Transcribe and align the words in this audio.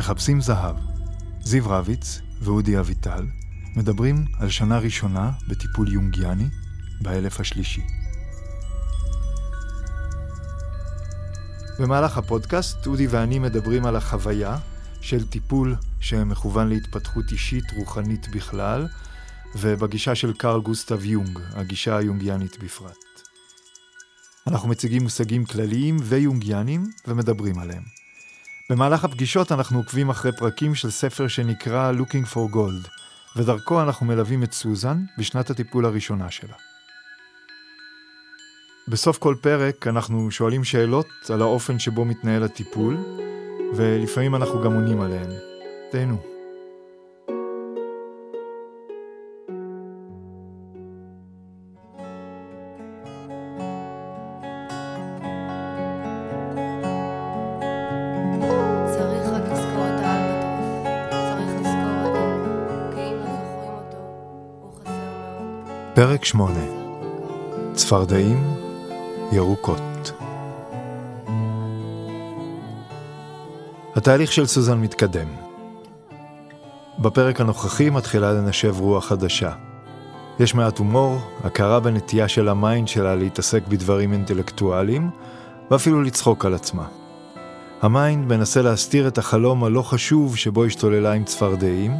מחפשים 0.00 0.40
זהב. 0.40 0.76
זיו 1.40 1.68
רביץ 1.68 2.20
ואודי 2.42 2.78
אביטל 2.78 3.26
מדברים 3.76 4.24
על 4.38 4.50
שנה 4.50 4.78
ראשונה 4.78 5.30
בטיפול 5.48 5.92
יונגיאני 5.92 6.44
באלף 7.00 7.40
השלישי. 7.40 7.82
במהלך 11.78 12.18
הפודקאסט 12.18 12.86
אודי 12.86 13.06
ואני 13.06 13.38
מדברים 13.38 13.86
על 13.86 13.96
החוויה 13.96 14.58
של 15.00 15.26
טיפול 15.26 15.76
שמכוון 16.00 16.68
להתפתחות 16.68 17.32
אישית 17.32 17.64
רוחנית 17.76 18.28
בכלל, 18.28 18.86
ובגישה 19.54 20.14
של 20.14 20.32
קרל 20.32 20.60
גוסטב 20.60 21.04
יונג, 21.04 21.38
הגישה 21.52 21.96
היונגיאנית 21.96 22.58
בפרט. 22.64 22.96
אנחנו 24.46 24.68
מציגים 24.68 25.02
מושגים 25.02 25.44
כלליים 25.44 25.96
ויונגיאנים 26.00 26.90
ומדברים 27.06 27.58
עליהם. 27.58 27.99
במהלך 28.70 29.04
הפגישות 29.04 29.52
אנחנו 29.52 29.78
עוקבים 29.78 30.10
אחרי 30.10 30.32
פרקים 30.32 30.74
של 30.74 30.90
ספר 30.90 31.28
שנקרא 31.28 31.92
Looking 31.92 32.34
for 32.34 32.54
Gold, 32.54 32.88
ודרכו 33.36 33.82
אנחנו 33.82 34.06
מלווים 34.06 34.42
את 34.42 34.52
סוזן 34.52 35.04
בשנת 35.18 35.50
הטיפול 35.50 35.84
הראשונה 35.86 36.30
שלה. 36.30 36.54
בסוף 38.88 39.18
כל 39.18 39.34
פרק 39.40 39.86
אנחנו 39.86 40.30
שואלים 40.30 40.64
שאלות 40.64 41.08
על 41.28 41.42
האופן 41.42 41.78
שבו 41.78 42.04
מתנהל 42.04 42.42
הטיפול, 42.42 42.96
ולפעמים 43.74 44.34
אנחנו 44.34 44.62
גם 44.62 44.72
עונים 44.72 45.00
עליהן. 45.00 45.30
תהנו. 45.90 46.39
פרק 66.00 66.24
8. 66.24 67.76
צפרדעים 67.76 68.54
ירוקות. 69.32 70.12
התהליך 73.96 74.32
של 74.32 74.46
סוזן 74.46 74.78
מתקדם. 74.78 75.26
בפרק 76.98 77.40
הנוכחי 77.40 77.90
מתחילה 77.90 78.32
לנשב 78.32 78.80
רוח 78.80 79.06
חדשה. 79.06 79.52
יש 80.38 80.54
מעט 80.54 80.78
הומור, 80.78 81.18
הכרה 81.44 81.80
בנטייה 81.80 82.28
של 82.28 82.48
המיינד 82.48 82.88
שלה 82.88 83.14
להתעסק 83.14 83.62
בדברים 83.68 84.12
אינטלקטואליים, 84.12 85.10
ואפילו 85.70 86.02
לצחוק 86.02 86.44
על 86.44 86.54
עצמה. 86.54 86.86
המיינד 87.82 88.28
מנסה 88.28 88.62
להסתיר 88.62 89.08
את 89.08 89.18
החלום 89.18 89.64
הלא 89.64 89.82
חשוב 89.82 90.36
שבו 90.36 90.64
השתוללה 90.64 91.12
עם 91.12 91.24
צפרדעים, 91.24 91.96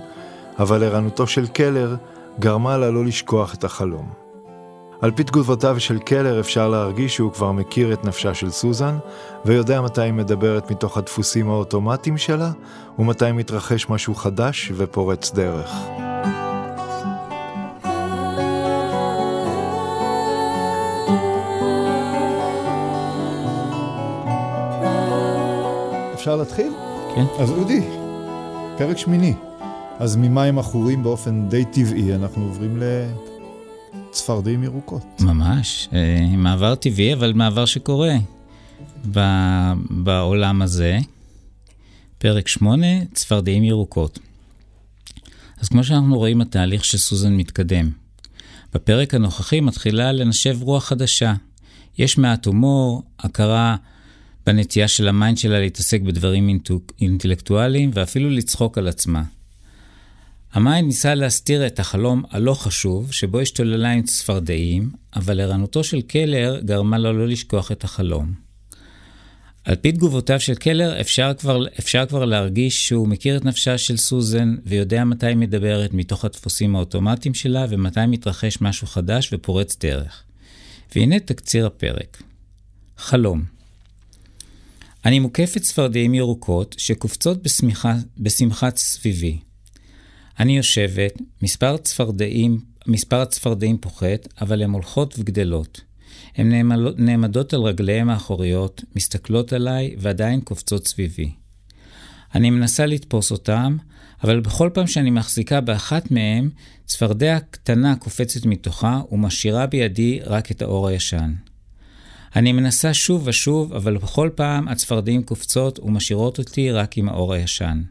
אבל 0.58 0.84
ערנותו 0.84 1.26
של 1.26 1.46
קלר 1.46 1.96
גרמה 2.40 2.76
לה 2.76 2.90
לא 2.90 3.04
לשכוח 3.04 3.54
את 3.54 3.64
החלום. 3.64 4.08
על 5.00 5.10
פי 5.10 5.24
תגובותיו 5.24 5.80
של 5.80 5.98
קלר 5.98 6.40
אפשר 6.40 6.68
להרגיש 6.68 7.14
שהוא 7.14 7.32
כבר 7.32 7.52
מכיר 7.52 7.92
את 7.92 8.04
נפשה 8.04 8.34
של 8.34 8.50
סוזן, 8.50 8.98
ויודע 9.44 9.80
מתי 9.80 10.02
היא 10.02 10.12
מדברת 10.12 10.70
מתוך 10.70 10.98
הדפוסים 10.98 11.50
האוטומטיים 11.50 12.18
שלה, 12.18 12.50
ומתי 12.98 13.32
מתרחש 13.32 13.88
משהו 13.88 14.14
חדש 14.14 14.72
ופורץ 14.76 15.32
דרך. 15.32 15.70
אפשר 26.14 26.36
להתחיל? 26.36 26.72
כן. 27.14 27.24
אז 27.38 27.50
אודי, 27.50 27.88
פרק 28.78 28.98
שמיני. 28.98 29.49
אז 30.00 30.16
ממים 30.16 30.58
עכורים 30.58 31.02
באופן 31.02 31.48
די 31.48 31.64
טבעי, 31.64 32.14
אנחנו 32.14 32.44
עוברים 32.44 32.82
לצפרדעים 34.10 34.64
ירוקות. 34.64 35.02
ממש, 35.20 35.88
אה, 35.92 36.36
מעבר 36.36 36.74
טבעי, 36.74 37.14
אבל 37.14 37.32
מעבר 37.32 37.64
שקורה 37.64 38.14
בעולם 39.90 40.62
הזה. 40.62 40.98
פרק 42.18 42.48
8, 42.48 42.86
צפרדעים 43.14 43.64
ירוקות. 43.64 44.18
אז 45.60 45.68
כמו 45.68 45.84
שאנחנו 45.84 46.18
רואים, 46.18 46.40
התהליך 46.40 46.84
של 46.84 46.98
סוזן 46.98 47.36
מתקדם. 47.36 47.90
בפרק 48.74 49.14
הנוכחי 49.14 49.60
מתחילה 49.60 50.12
לנשב 50.12 50.58
רוח 50.62 50.84
חדשה. 50.84 51.34
יש 51.98 52.18
מעט 52.18 52.46
הומור, 52.46 53.02
הכרה 53.18 53.76
בנטייה 54.46 54.88
של 54.88 55.08
המיינד 55.08 55.38
שלה 55.38 55.60
להתעסק 55.60 56.00
בדברים 56.00 56.60
אינטלקטואליים 57.00 57.90
ואפילו 57.94 58.30
לצחוק 58.30 58.78
על 58.78 58.88
עצמה. 58.88 59.22
המיינד 60.52 60.86
ניסה 60.86 61.14
להסתיר 61.14 61.66
את 61.66 61.78
החלום 61.78 62.22
הלא 62.30 62.54
חשוב, 62.54 63.12
שבו 63.12 63.40
השתוללה 63.40 63.90
עם 63.90 64.02
צפרדעים, 64.02 64.90
אבל 65.16 65.40
ערנותו 65.40 65.84
של 65.84 66.00
קלר 66.00 66.60
גרמה 66.64 66.98
לו 66.98 67.12
לא 67.12 67.28
לשכוח 67.28 67.72
את 67.72 67.84
החלום. 67.84 68.34
על 69.64 69.76
פי 69.76 69.92
תגובותיו 69.92 70.40
של 70.40 70.54
קלר, 70.54 71.00
אפשר 71.00 71.32
כבר, 71.38 71.64
אפשר 71.78 72.06
כבר 72.06 72.24
להרגיש 72.24 72.88
שהוא 72.88 73.08
מכיר 73.08 73.36
את 73.36 73.44
נפשה 73.44 73.78
של 73.78 73.96
סוזן, 73.96 74.56
ויודע 74.66 75.04
מתי 75.04 75.26
היא 75.26 75.36
מדברת 75.36 75.92
מתוך 75.92 76.24
הדפוסים 76.24 76.76
האוטומטיים 76.76 77.34
שלה, 77.34 77.66
ומתי 77.68 78.06
מתרחש 78.08 78.60
משהו 78.60 78.86
חדש 78.86 79.30
ופורץ 79.32 79.76
דרך. 79.80 80.22
והנה 80.94 81.20
תקציר 81.20 81.66
הפרק. 81.66 82.22
חלום 82.96 83.44
אני 85.04 85.18
מוקפת 85.18 85.62
צפרדעים 85.62 86.14
ירוקות 86.14 86.74
שקופצות 86.78 87.42
בשמחה, 87.42 87.94
בשמחת 88.18 88.76
סביבי. 88.76 89.38
אני 90.40 90.56
יושבת, 90.56 91.22
מספר 91.42 91.76
צפרדעים, 91.76 92.60
מספר 92.86 93.20
הצפרדעים 93.20 93.78
פוחת, 93.78 94.28
אבל 94.40 94.62
הן 94.62 94.70
הולכות 94.70 95.14
וגדלות. 95.18 95.80
הן 96.36 96.72
נעמדות, 96.96 97.54
על 97.54 97.60
רגליהן 97.60 98.08
האחוריות, 98.08 98.84
מסתכלות 98.96 99.52
עליי 99.52 99.94
ועדיין 99.98 100.40
קופצות 100.40 100.86
סביבי. 100.86 101.32
אני 102.34 102.50
מנסה 102.50 102.86
לתפוס 102.86 103.30
אותם, 103.30 103.76
אבל 104.24 104.40
בכל 104.40 104.70
פעם 104.74 104.86
שאני 104.86 105.10
מחזיקה 105.10 105.60
באחת 105.60 106.10
מהן, 106.10 106.50
צפרדע 106.86 107.38
קטנה 107.50 107.96
קופצת 107.96 108.46
מתוכה 108.46 109.00
ומשאירה 109.12 109.66
בידי 109.66 110.20
רק 110.24 110.50
את 110.50 110.62
האור 110.62 110.88
הישן. 110.88 111.32
אני 112.36 112.52
מנסה 112.52 112.94
שוב 112.94 113.22
ושוב, 113.26 113.72
אבל 113.72 113.96
בכל 113.96 114.30
פעם 114.34 114.68
הצפרדעים 114.68 115.22
קופצות 115.22 115.78
ומשאירות 115.78 116.38
אותי 116.38 116.70
רק 116.70 116.98
עם 116.98 117.08
האור 117.08 117.34
הישן. 117.34 117.82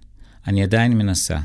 אני 0.48 0.64
עדיין 0.64 0.98
מנסה. 0.98 1.40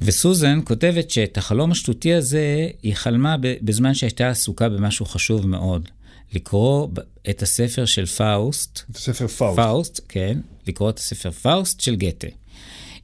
וסוזן 0.00 0.60
כותבת 0.64 1.10
שאת 1.10 1.38
החלום 1.38 1.70
השטותי 1.70 2.14
הזה 2.14 2.68
היא 2.82 2.94
חלמה 2.94 3.36
בזמן 3.40 3.94
שהייתה 3.94 4.28
עסוקה 4.28 4.68
במשהו 4.68 5.06
חשוב 5.06 5.46
מאוד. 5.46 5.88
לקרוא 6.34 6.88
את 7.30 7.42
הספר 7.42 7.84
של 7.84 8.06
פאוסט, 8.06 8.80
ספר 8.94 9.26
פאוסט. 9.26 9.56
פאוסט, 9.56 10.00
כן, 10.08 10.38
לקרוא 10.66 10.90
את 10.90 10.98
הספר 10.98 11.30
פאוסט 11.30 11.80
של 11.80 11.96
גתה, 11.96 12.26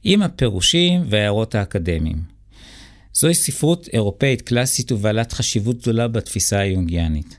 עם 0.03 0.21
הפירושים 0.21 1.03
וההערות 1.09 1.55
האקדמיים. 1.55 2.21
זוהי 3.13 3.33
ספרות 3.33 3.89
אירופאית 3.93 4.41
קלאסית 4.41 4.91
ובעלת 4.91 5.33
חשיבות 5.33 5.81
גדולה 5.81 6.07
בתפיסה 6.07 6.59
היונגיאנית. 6.59 7.37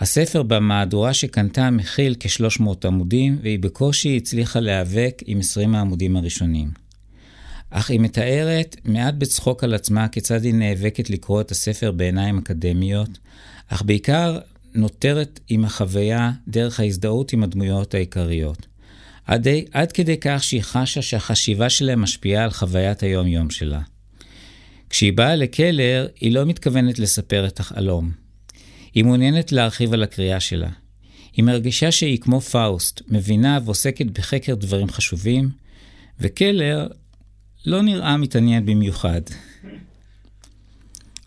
הספר 0.00 0.42
במהדורה 0.42 1.14
שקנתה 1.14 1.70
מכיל 1.70 2.14
כ-300 2.20 2.62
עמודים, 2.84 3.38
והיא 3.42 3.58
בקושי 3.58 4.16
הצליחה 4.16 4.60
להיאבק 4.60 5.22
עם 5.26 5.38
20 5.38 5.74
העמודים 5.74 6.16
הראשונים. 6.16 6.87
אך 7.70 7.90
היא 7.90 8.00
מתארת 8.00 8.76
מעט 8.84 9.14
בצחוק 9.14 9.64
על 9.64 9.74
עצמה 9.74 10.08
כיצד 10.08 10.44
היא 10.44 10.54
נאבקת 10.54 11.10
לקרוא 11.10 11.40
את 11.40 11.50
הספר 11.50 11.92
בעיניים 11.92 12.38
אקדמיות, 12.38 13.18
אך 13.68 13.82
בעיקר 13.82 14.38
נותרת 14.74 15.40
עם 15.48 15.64
החוויה 15.64 16.30
דרך 16.48 16.80
ההזדהות 16.80 17.32
עם 17.32 17.42
הדמויות 17.42 17.94
העיקריות. 17.94 18.66
עד, 19.26 19.46
עד 19.72 19.92
כדי 19.92 20.16
כך 20.20 20.44
שהיא 20.44 20.62
חשה 20.62 21.02
שהחשיבה 21.02 21.70
שלהם 21.70 22.02
משפיעה 22.02 22.44
על 22.44 22.50
חוויית 22.50 23.02
היום-יום 23.02 23.50
שלה. 23.50 23.80
כשהיא 24.90 25.12
באה 25.12 25.36
לקלר, 25.36 26.06
היא 26.20 26.32
לא 26.32 26.44
מתכוונת 26.44 26.98
לספר 26.98 27.46
את 27.46 27.60
החלום. 27.60 28.10
היא 28.94 29.04
מעוניינת 29.04 29.52
להרחיב 29.52 29.92
על 29.92 30.02
הקריאה 30.02 30.40
שלה. 30.40 30.68
היא 31.32 31.44
מרגישה 31.44 31.92
שהיא 31.92 32.18
כמו 32.18 32.40
פאוסט, 32.40 33.02
מבינה 33.08 33.58
ועוסקת 33.64 34.06
בחקר 34.06 34.54
דברים 34.54 34.88
חשובים, 34.88 35.50
וקלר 36.20 36.86
לא 37.68 37.82
נראה 37.82 38.16
מתעניין 38.16 38.66
במיוחד. 38.66 39.20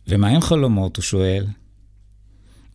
ומה 0.07 0.27
עם 0.27 0.41
חלומות? 0.41 0.97
הוא 0.97 1.03
שואל. 1.03 1.45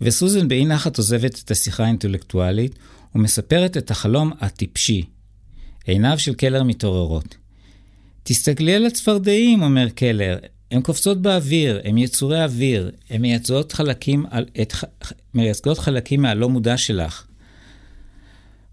וסוזן 0.00 0.48
באי 0.48 0.64
נחת 0.64 0.98
עוזבת 0.98 1.40
את 1.44 1.50
השיחה 1.50 1.84
האינטלקטואלית 1.84 2.74
ומספרת 3.14 3.76
את 3.76 3.90
החלום 3.90 4.32
הטיפשי. 4.40 5.02
עיניו 5.86 6.18
של 6.18 6.34
קלר 6.34 6.62
מתעוררות. 6.62 7.36
תסתכלי 8.22 8.74
על 8.74 8.86
הצפרדעים, 8.86 9.62
אומר 9.62 9.88
קלר, 9.88 10.38
הן 10.70 10.80
קופצות 10.82 11.22
באוויר, 11.22 11.80
הן 11.84 11.98
יצורי 11.98 12.44
אוויר, 12.44 12.90
הן 13.10 13.22
מייצגות 13.22 13.72
חלקים, 13.72 14.26
את, 14.62 14.72
מייצגות 15.34 15.78
חלקים 15.78 16.22
מהלא 16.22 16.48
מודע 16.48 16.76
שלך. 16.76 17.26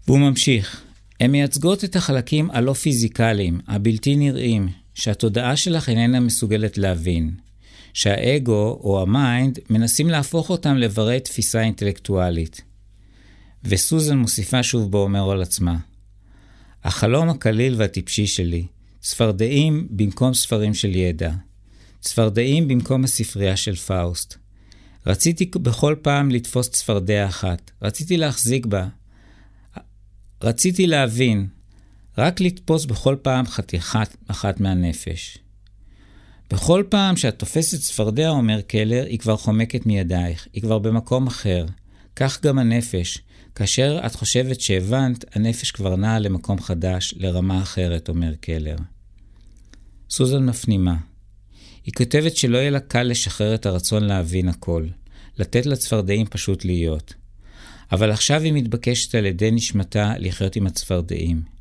והוא 0.06 0.18
ממשיך, 0.18 0.82
הן 1.20 1.30
מייצגות 1.30 1.84
את 1.84 1.96
החלקים 1.96 2.50
הלא 2.50 2.72
פיזיקליים, 2.72 3.60
הבלתי 3.68 4.16
נראים, 4.16 4.83
שהתודעה 4.94 5.56
שלך 5.56 5.88
איננה 5.88 6.20
מסוגלת 6.20 6.78
להבין. 6.78 7.34
שהאגו 7.94 8.80
או 8.84 9.02
המיינד 9.02 9.58
מנסים 9.70 10.08
להפוך 10.08 10.50
אותם 10.50 10.76
לברי 10.76 11.20
תפיסה 11.20 11.60
אינטלקטואלית. 11.60 12.62
וסוזן 13.64 14.16
מוסיפה 14.18 14.62
שוב 14.62 14.94
ואומרת 14.94 15.30
על 15.30 15.42
עצמה, 15.42 15.76
החלום 16.84 17.28
הקליל 17.30 17.74
והטיפשי 17.78 18.26
שלי, 18.26 18.66
צפרדעים 19.00 19.88
במקום 19.90 20.34
ספרים 20.34 20.74
של 20.74 20.96
ידע, 20.96 21.32
צפרדעים 22.00 22.68
במקום 22.68 23.04
הספרייה 23.04 23.56
של 23.56 23.76
פאוסט. 23.76 24.36
רציתי 25.06 25.50
בכל 25.54 25.96
פעם 26.02 26.30
לתפוס 26.30 26.68
צפרדע 26.68 27.26
אחת, 27.26 27.70
רציתי 27.82 28.16
להחזיק 28.16 28.66
בה, 28.66 28.86
רציתי 30.42 30.86
להבין, 30.86 31.46
רק 32.18 32.40
לתפוס 32.40 32.84
בכל 32.84 33.16
פעם 33.22 33.46
חתיכה 33.46 34.16
אחת 34.28 34.60
מהנפש. 34.60 35.38
בכל 36.50 36.84
פעם 36.88 37.16
שאת 37.16 37.38
תופסת 37.38 37.80
צפרדע, 37.80 38.28
אומר 38.28 38.60
קלר, 38.60 39.04
היא 39.08 39.18
כבר 39.18 39.36
חומקת 39.36 39.86
מידייך, 39.86 40.48
היא 40.52 40.62
כבר 40.62 40.78
במקום 40.78 41.26
אחר. 41.26 41.66
כך 42.16 42.42
גם 42.42 42.58
הנפש. 42.58 43.18
כאשר 43.54 44.00
את 44.06 44.14
חושבת 44.14 44.60
שהבנת, 44.60 45.36
הנפש 45.36 45.70
כבר 45.70 45.96
נעה 45.96 46.18
למקום 46.18 46.60
חדש, 46.60 47.14
לרמה 47.16 47.62
אחרת, 47.62 48.08
אומר 48.08 48.34
קלר. 48.40 48.76
סוזן 50.10 50.44
מפנימה. 50.44 50.96
היא 51.84 51.94
כותבת 51.94 52.36
שלא 52.36 52.58
יהיה 52.58 52.70
לה 52.70 52.80
קל 52.80 53.02
לשחרר 53.02 53.54
את 53.54 53.66
הרצון 53.66 54.04
להבין 54.04 54.48
הכל, 54.48 54.86
לתת 55.38 55.66
לצפרדעים 55.66 56.26
פשוט 56.26 56.64
להיות. 56.64 57.14
אבל 57.92 58.10
עכשיו 58.10 58.40
היא 58.42 58.52
מתבקשת 58.52 59.14
על 59.14 59.26
ידי 59.26 59.50
נשמתה 59.50 60.14
לחיות 60.18 60.56
עם 60.56 60.66
הצפרדעים. 60.66 61.53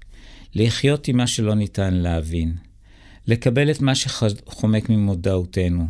לחיות 0.56 1.08
עם 1.08 1.18
מה 1.18 1.28
שלא 1.28 1.56
ניתן 1.56 1.94
להבין. 1.94 2.56
לקבל 3.28 3.72
את 3.72 3.82
מה 3.82 3.96
שחומק 3.96 4.90
ממודעותנו. 4.90 5.88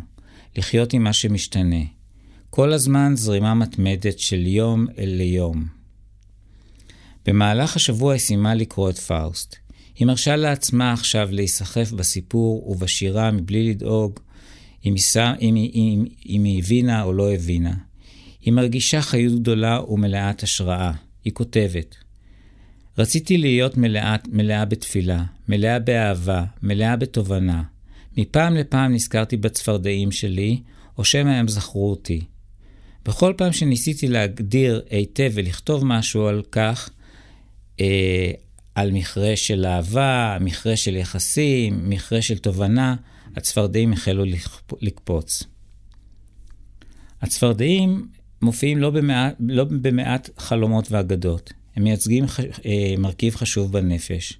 לחיות 0.56 0.92
עם 0.92 1.04
מה 1.04 1.12
שמשתנה. 1.12 1.84
כל 2.50 2.72
הזמן 2.72 3.12
זרימה 3.16 3.54
מתמדת 3.54 4.18
של 4.18 4.46
יום 4.46 4.86
אל 4.98 5.08
ליום. 5.08 5.64
במהלך 7.26 7.76
השבוע 7.76 8.12
היא 8.12 8.20
סיימה 8.20 8.54
לקרוא 8.54 8.90
את 8.90 8.98
פאוסט. 8.98 9.56
היא 9.98 10.06
מרשה 10.06 10.36
לעצמה 10.36 10.92
עכשיו 10.92 11.28
להיסחף 11.32 11.92
בסיפור 11.92 12.70
ובשירה 12.70 13.30
מבלי 13.30 13.70
לדאוג 13.70 14.20
אם 14.84 14.94
היא 16.44 16.58
הבינה 16.58 17.02
או 17.02 17.12
לא 17.12 17.32
הבינה. 17.32 17.74
היא 18.40 18.52
מרגישה 18.52 19.02
חיות 19.02 19.40
גדולה 19.40 19.80
ומלאת 19.88 20.42
השראה. 20.42 20.92
היא 21.24 21.32
כותבת: 21.32 21.96
רציתי 22.98 23.38
להיות 23.38 23.76
מלאה, 23.76 24.16
מלאה 24.28 24.64
בתפילה, 24.64 25.24
מלאה 25.48 25.78
באהבה, 25.78 26.44
מלאה 26.62 26.96
בתובנה. 26.96 27.62
מפעם 28.16 28.54
לפעם 28.54 28.94
נזכרתי 28.94 29.36
בצפרדעים 29.36 30.12
שלי, 30.12 30.60
או 30.98 31.04
שמא 31.04 31.30
הם 31.30 31.48
זכרו 31.48 31.90
אותי. 31.90 32.20
בכל 33.04 33.32
פעם 33.36 33.52
שניסיתי 33.52 34.08
להגדיר 34.08 34.82
היטב 34.90 35.30
ולכתוב 35.34 35.84
משהו 35.84 36.26
על 36.26 36.42
כך, 36.52 36.90
אה, 37.80 38.30
על 38.74 38.90
מכרה 38.90 39.36
של 39.36 39.66
אהבה, 39.66 40.38
מכרה 40.40 40.76
של 40.76 40.96
יחסים, 40.96 41.90
מכרה 41.90 42.22
של 42.22 42.38
תובנה, 42.38 42.96
הצפרדעים 43.36 43.92
החלו 43.92 44.24
לקפוץ. 44.80 45.44
הצפרדעים 47.22 48.08
מופיעים 48.42 48.78
לא 48.78 48.90
במעט, 48.90 49.34
לא 49.40 49.64
במעט 49.64 50.30
חלומות 50.38 50.92
ואגדות. 50.92 51.52
הם 51.76 51.82
מייצגים 51.84 52.26
ח... 52.26 52.40
אה, 52.40 52.94
מרכיב 52.98 53.36
חשוב 53.36 53.72
בנפש. 53.72 54.38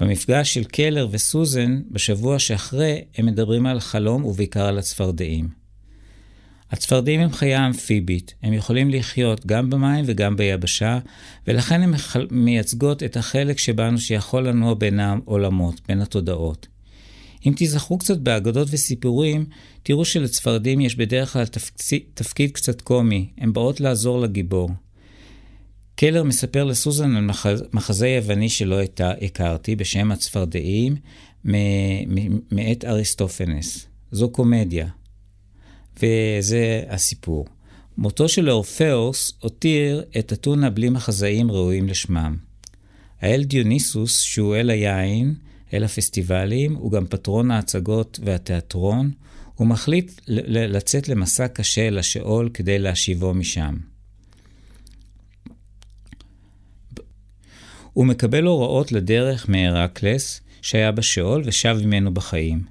במפגש 0.00 0.54
של 0.54 0.64
קלר 0.64 1.08
וסוזן, 1.10 1.82
בשבוע 1.90 2.38
שאחרי, 2.38 3.00
הם 3.16 3.26
מדברים 3.26 3.66
על 3.66 3.80
חלום 3.80 4.24
ובעיקר 4.24 4.66
על 4.66 4.78
הצפרדעים. 4.78 5.60
הצפרדעים 6.70 7.20
הם 7.20 7.32
חיה 7.32 7.66
אמפיבית, 7.66 8.34
הם 8.42 8.52
יכולים 8.52 8.90
לחיות 8.90 9.46
גם 9.46 9.70
במים 9.70 10.04
וגם 10.08 10.36
ביבשה, 10.36 10.98
ולכן 11.46 11.82
הן 11.82 11.94
מייצגות 12.30 13.02
את 13.02 13.16
החלק 13.16 13.58
שבנו 13.58 13.98
שיכול 13.98 14.48
לנוע 14.48 14.74
בין 14.74 15.00
העולמות, 15.00 15.80
בין 15.88 16.00
התודעות. 16.00 16.66
אם 17.46 17.52
תיזכרו 17.56 17.98
קצת 17.98 18.18
באגדות 18.18 18.68
וסיפורים, 18.70 19.44
תראו 19.82 20.04
שלצפרדים 20.04 20.80
יש 20.80 20.96
בדרך 20.96 21.32
כלל 21.32 21.46
תפקיד, 21.46 22.02
תפקיד 22.14 22.50
קצת 22.50 22.80
קומי, 22.80 23.30
הן 23.38 23.52
באות 23.52 23.80
לעזור 23.80 24.20
לגיבור. 24.20 24.70
קלר 26.00 26.22
מספר 26.22 26.64
לסוזן 26.64 27.16
על 27.16 27.24
מחז, 27.24 27.64
מחזה 27.72 28.08
יווני 28.08 28.48
שלא 28.48 28.76
הכרתי, 29.22 29.76
בשם 29.76 30.12
הצפרדעים, 30.12 30.96
מאת 32.50 32.84
אריסטופנס. 32.84 33.86
זו 34.10 34.30
קומדיה, 34.30 34.88
וזה 35.96 36.82
הסיפור. 36.88 37.46
מותו 37.96 38.28
של 38.28 38.50
אורפאוס 38.50 39.32
הותיר 39.40 40.04
את 40.18 40.32
אתונה 40.32 40.70
בלי 40.70 40.88
מחזאים 40.88 41.50
ראויים 41.50 41.88
לשמם. 41.88 42.36
האל 43.20 43.44
דיוניסוס, 43.44 44.20
שהוא 44.20 44.56
אל 44.56 44.70
היין, 44.70 45.34
אל 45.72 45.84
הפסטיבלים, 45.84 46.74
הוא 46.74 46.92
גם 46.92 47.06
פטרון 47.06 47.50
ההצגות 47.50 48.20
והתיאטרון, 48.24 49.10
הוא 49.54 49.66
מחליט 49.66 50.20
לצאת 50.26 51.08
למסע 51.08 51.48
קשה 51.48 51.88
אל 51.88 51.98
השאול 51.98 52.50
כדי 52.54 52.78
להשיבו 52.78 53.34
משם. 53.34 53.76
הוא 58.00 58.06
מקבל 58.06 58.44
הוראות 58.44 58.92
לדרך 58.92 59.50
מהרקלס, 59.50 60.40
שהיה 60.62 60.92
בשאול 60.92 61.42
ושב 61.44 61.76
ממנו 61.84 62.14
בחיים. 62.14 62.62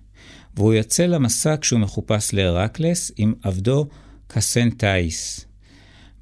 והוא 0.55 0.73
יוצא 0.73 1.05
למסע 1.05 1.55
כשהוא 1.61 1.79
מחופש 1.79 2.33
להרקלס 2.33 3.11
עם 3.17 3.33
עבדו 3.43 3.87
קסנטאיס. 4.27 5.45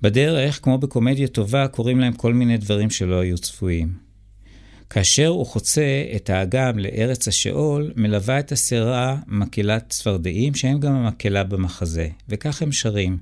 בדרך, 0.02 0.60
כמו 0.64 0.78
בקומדיה 0.78 1.28
טובה, 1.28 1.68
קורים 1.68 2.00
להם 2.00 2.14
כל 2.14 2.34
מיני 2.34 2.58
דברים 2.58 2.90
שלא 2.90 3.20
היו 3.20 3.38
צפויים. 3.38 3.94
כאשר 4.90 5.28
הוא 5.28 5.46
חוצה 5.46 6.04
את 6.16 6.30
האגם 6.30 6.80
לארץ 6.80 7.28
השאול, 7.28 7.94
מלווה 7.96 8.40
את 8.40 8.52
הסירה 8.52 9.18
מקהלת 9.28 9.90
צפרדעים, 9.90 10.56
שהם 10.56 10.80
גם 10.80 10.94
המקהלה 10.96 11.44
במחזה, 11.44 12.08
וכך 12.30 12.62
הם 12.62 12.72
שרים. 12.72 13.18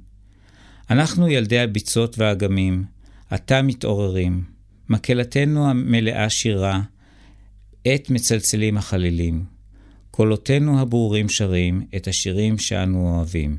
אנחנו 0.89 1.27
ילדי 1.27 1.59
הביצות 1.59 2.19
והאגמים, 2.19 2.83
עתה 3.29 3.61
מתעוררים, 3.61 4.54
מקהלתנו 4.89 5.69
המלאה 5.69 6.29
שירה, 6.29 6.81
עת 7.85 8.09
מצלצלים 8.09 8.77
החלילים. 8.77 9.43
קולותינו 10.11 10.79
הברורים 10.79 11.29
שרים 11.29 11.85
את 11.95 12.07
השירים 12.07 12.57
שאנו 12.57 13.15
אוהבים. 13.15 13.57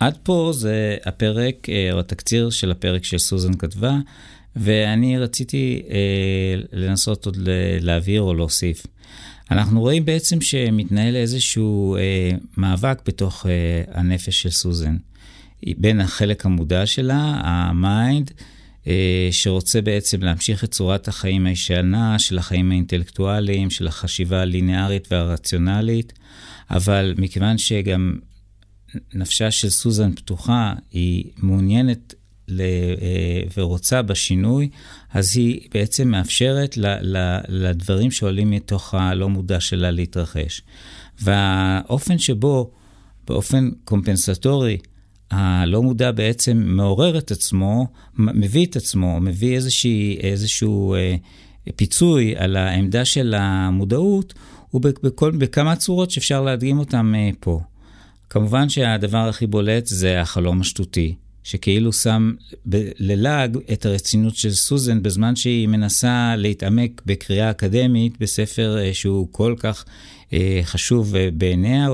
עד 0.00 0.18
פה 0.22 0.50
זה 0.54 0.96
הפרק, 1.04 1.68
אה, 1.68 1.92
או 1.92 2.00
התקציר 2.00 2.50
של 2.50 2.70
הפרק 2.70 3.04
שסוזן 3.04 3.54
כתבה, 3.54 3.98
ואני 4.56 5.18
רציתי 5.18 5.82
אה, 5.90 6.54
לנסות 6.72 7.26
עוד 7.26 7.36
להעביר 7.80 8.22
או 8.22 8.34
להוסיף. 8.34 8.86
אנחנו 9.50 9.80
רואים 9.80 10.04
בעצם 10.04 10.40
שמתנהל 10.40 11.16
איזשהו 11.16 11.96
אה, 11.96 12.30
מאבק 12.56 12.98
בתוך 13.06 13.46
אה, 13.46 13.52
הנפש 14.00 14.42
של 14.42 14.50
סוזן. 14.50 14.96
בין 15.78 16.00
החלק 16.00 16.46
המודע 16.46 16.86
שלה, 16.86 17.40
המיינד, 17.44 18.30
שרוצה 19.30 19.80
בעצם 19.80 20.22
להמשיך 20.22 20.64
את 20.64 20.70
צורת 20.70 21.08
החיים 21.08 21.46
הישנה, 21.46 22.18
של 22.18 22.38
החיים 22.38 22.70
האינטלקטואליים, 22.70 23.70
של 23.70 23.86
החשיבה 23.86 24.40
הליניארית 24.40 25.08
והרציונלית, 25.10 26.12
אבל 26.70 27.14
מכיוון 27.18 27.58
שגם 27.58 28.14
נפשה 29.14 29.50
של 29.50 29.70
סוזן 29.70 30.12
פתוחה, 30.12 30.74
היא 30.92 31.24
מעוניינת 31.36 32.14
אה, 32.50 33.42
ורוצה 33.56 34.02
בשינוי, 34.02 34.68
אז 35.12 35.36
היא 35.36 35.68
בעצם 35.74 36.08
מאפשרת 36.08 36.76
לדברים 37.48 38.10
שעולים 38.10 38.50
מתוך 38.50 38.94
הלא 38.94 39.28
מודע 39.28 39.60
שלה 39.60 39.90
להתרחש. 39.90 40.62
והאופן 41.20 42.18
שבו, 42.18 42.70
באופן 43.26 43.70
קומפנסטורי, 43.84 44.78
הלא 45.30 45.82
מודע 45.82 46.10
בעצם 46.10 46.62
מעורר 46.66 47.18
את 47.18 47.30
עצמו, 47.30 47.86
מביא 48.16 48.66
את 48.66 48.76
עצמו, 48.76 49.20
מביא 49.20 49.54
איזושהי, 49.54 50.18
איזשהו 50.20 50.94
אה, 50.94 51.16
פיצוי 51.76 52.36
על 52.36 52.56
העמדה 52.56 53.04
של 53.04 53.34
המודעות, 53.36 54.34
הוא 54.70 54.80
בכל, 54.82 55.30
בכמה 55.30 55.76
צורות 55.76 56.10
שאפשר 56.10 56.42
להדגים 56.42 56.78
אותם 56.78 57.14
אה, 57.16 57.30
פה. 57.40 57.60
כמובן 58.30 58.68
שהדבר 58.68 59.28
הכי 59.28 59.46
בולט 59.46 59.86
זה 59.86 60.20
החלום 60.20 60.60
השטותי, 60.60 61.14
שכאילו 61.44 61.92
שם 61.92 62.32
ללעג 62.98 63.58
את 63.72 63.86
הרצינות 63.86 64.36
של 64.36 64.52
סוזן 64.52 65.02
בזמן 65.02 65.36
שהיא 65.36 65.68
מנסה 65.68 66.34
להתעמק 66.36 67.02
בקריאה 67.06 67.50
אקדמית 67.50 68.18
בספר 68.20 68.78
אה, 68.78 68.94
שהוא 68.94 69.28
כל 69.30 69.54
כך 69.58 69.84
אה, 70.32 70.60
חשוב 70.62 71.14
בעיניה 71.34 71.88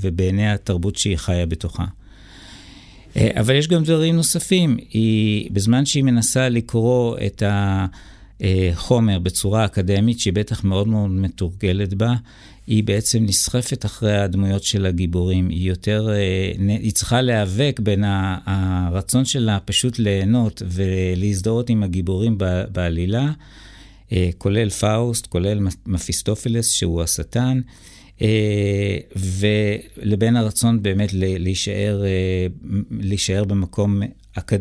ובעיני 0.00 0.52
התרבות 0.52 0.96
שהיא 0.96 1.16
חיה 1.16 1.46
בתוכה. 1.46 1.84
אה, 3.16 3.30
אבל 3.40 3.54
יש 3.54 3.68
גם 3.68 3.84
דברים 3.84 4.16
נוספים. 4.16 4.76
היא, 4.90 5.50
בזמן 5.52 5.86
שהיא 5.86 6.04
מנסה 6.04 6.48
לקרוא 6.48 7.16
את, 7.26 7.42
ה, 7.42 7.86
אה, 8.42 8.70
חומר 8.74 9.18
בצורה 9.18 9.64
אקדמית, 9.64 10.20
שהיא 10.20 10.32
בטח 10.32 10.64
מאוד 10.64 10.88
מאוד 10.88 11.10
מתורגלת 11.10 11.94
בה, 11.94 12.14
היא 12.66 12.84
בעצם 12.84 13.24
נסחפת 13.24 13.84
אחרי 13.84 14.16
הדמויות 14.16 14.62
של 14.62 14.86
הגיבורים. 14.86 15.48
היא 15.48 15.68
יותר, 15.68 16.08
אה, 16.10 16.52
היא 16.68 16.92
צריכה 16.92 17.20
להיאבק 17.20 17.80
בין 17.82 18.04
הרצון 18.46 19.24
שלה 19.24 19.58
פשוט 19.64 19.98
ליהנות 19.98 20.62
ולהזדהות 20.66 21.70
עם 21.70 21.82
הגיבורים 21.82 22.38
בעלילה, 22.72 23.32
אה, 24.12 24.30
כולל 24.38 24.70
פאוסט, 24.70 25.26
כולל 25.26 25.66
מפיסטופילס, 25.86 26.70
שהוא 26.70 27.02
השטן. 27.02 27.60
ולבין 29.16 30.36
הרצון 30.36 30.82
באמת 30.82 31.12
להישאר, 31.12 32.02
להישאר 32.90 33.44
במקום, 33.44 34.02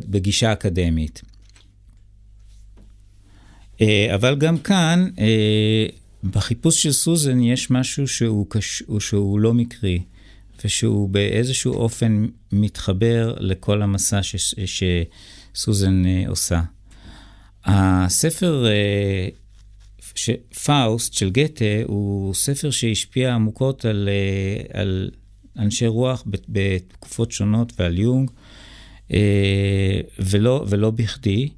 בגישה 0.10 0.54
אקדמית. 0.54 1.22
אה, 3.82 4.16
אבל 4.16 4.36
גם 4.36 4.58
כאן, 4.58 5.10
אה, 5.20 5.86
בחיפוש 6.24 6.84
של 6.84 6.92
סוזן 6.92 7.42
יש 7.42 7.72
משהו 7.72 8.08
שהוא, 8.08 8.46
קש... 8.50 8.84
שהוא 9.00 9.40
לא 9.40 9.54
מקרי, 9.54 10.02
ושהוא 10.66 11.10
באיזשהו 11.10 11.74
אופן 11.74 12.26
מתחבר 12.52 13.36
לכל 13.40 13.82
המסע 13.82 14.24
ש... 14.24 14.56
שסוזן 14.66 16.06
אה, 16.06 16.24
עושה. 16.28 16.62
הספר 17.66 18.66
ש... 20.16 20.30
פאוסט 20.66 21.14
של 21.14 21.30
גתה 21.30 21.66
הוא 21.86 22.34
ספר 22.34 22.72
שהשפיע 22.72 23.34
עמוקות 23.36 23.86
על, 23.86 24.10
על 24.74 25.10
אנשי 25.58 25.88
רוח 25.88 26.24
בתקופות 26.48 27.32
שונות 27.32 27.74
ועל 27.80 28.00
יונג, 28.00 28.32
ולא, 30.20 30.66
ולא 30.70 30.92
בכדי. 30.92 31.50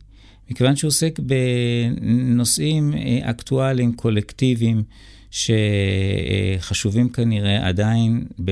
מכיוון 0.49 0.75
שהוא 0.75 0.87
עוסק 0.87 1.19
בנושאים 1.19 2.93
אה, 2.93 3.29
אקטואליים, 3.29 3.93
קולקטיביים, 3.93 4.83
שחשובים 5.31 7.09
כנראה 7.09 7.67
עדיין 7.67 8.25
ב, 8.45 8.51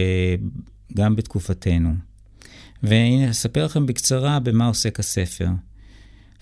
גם 0.94 1.16
בתקופתנו. 1.16 1.90
והנה, 2.84 3.30
אספר 3.30 3.66
לכם 3.66 3.86
בקצרה 3.86 4.40
במה 4.40 4.68
עוסק 4.68 5.00
הספר. 5.00 5.48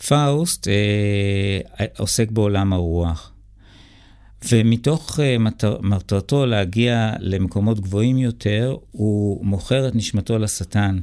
פאוסט 0.08 0.68
אה, 0.68 1.86
עוסק 1.98 2.32
בעולם 2.32 2.74
הרוח, 2.74 3.33
ומתוך 4.50 5.20
מטר, 5.40 5.78
מטרתו 5.82 6.46
להגיע 6.46 7.14
למקומות 7.20 7.80
גבוהים 7.80 8.18
יותר, 8.18 8.76
הוא 8.92 9.46
מוכר 9.46 9.88
את 9.88 9.96
נשמתו 9.96 10.40
לשטן, 10.40 11.00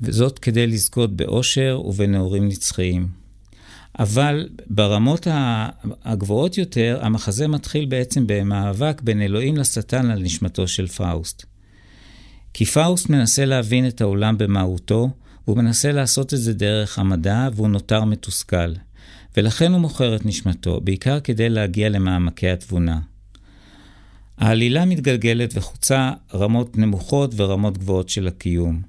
וזאת 0.00 0.38
כדי 0.38 0.66
לזכות 0.66 1.16
באושר 1.16 1.80
ובנעורים 1.84 2.48
נצחיים. 2.48 3.08
אבל 3.98 4.48
ברמות 4.66 5.26
הגבוהות 6.04 6.58
יותר, 6.58 6.98
המחזה 7.02 7.48
מתחיל 7.48 7.84
בעצם 7.84 8.24
במאבק 8.26 9.00
בין 9.04 9.22
אלוהים 9.22 9.56
לשטן 9.56 10.10
על 10.10 10.22
נשמתו 10.22 10.68
של 10.68 10.86
פאוסט. 10.86 11.44
כי 12.54 12.64
פאוסט 12.64 13.10
מנסה 13.10 13.44
להבין 13.44 13.88
את 13.88 14.00
העולם 14.00 14.38
במהותו, 14.38 15.10
והוא 15.46 15.56
מנסה 15.56 15.92
לעשות 15.92 16.34
את 16.34 16.38
זה 16.38 16.54
דרך 16.54 16.98
המדע, 16.98 17.48
והוא 17.54 17.68
נותר 17.68 18.04
מתוסכל. 18.04 18.72
ולכן 19.36 19.72
הוא 19.72 19.80
מוכר 19.80 20.16
את 20.16 20.26
נשמתו, 20.26 20.80
בעיקר 20.80 21.20
כדי 21.20 21.48
להגיע 21.48 21.88
למעמקי 21.88 22.50
התבונה. 22.50 23.00
העלילה 24.38 24.84
מתגלגלת 24.84 25.50
וחוצה 25.54 26.12
רמות 26.34 26.78
נמוכות 26.78 27.32
ורמות 27.36 27.78
גבוהות 27.78 28.08
של 28.08 28.28
הקיום. 28.28 28.82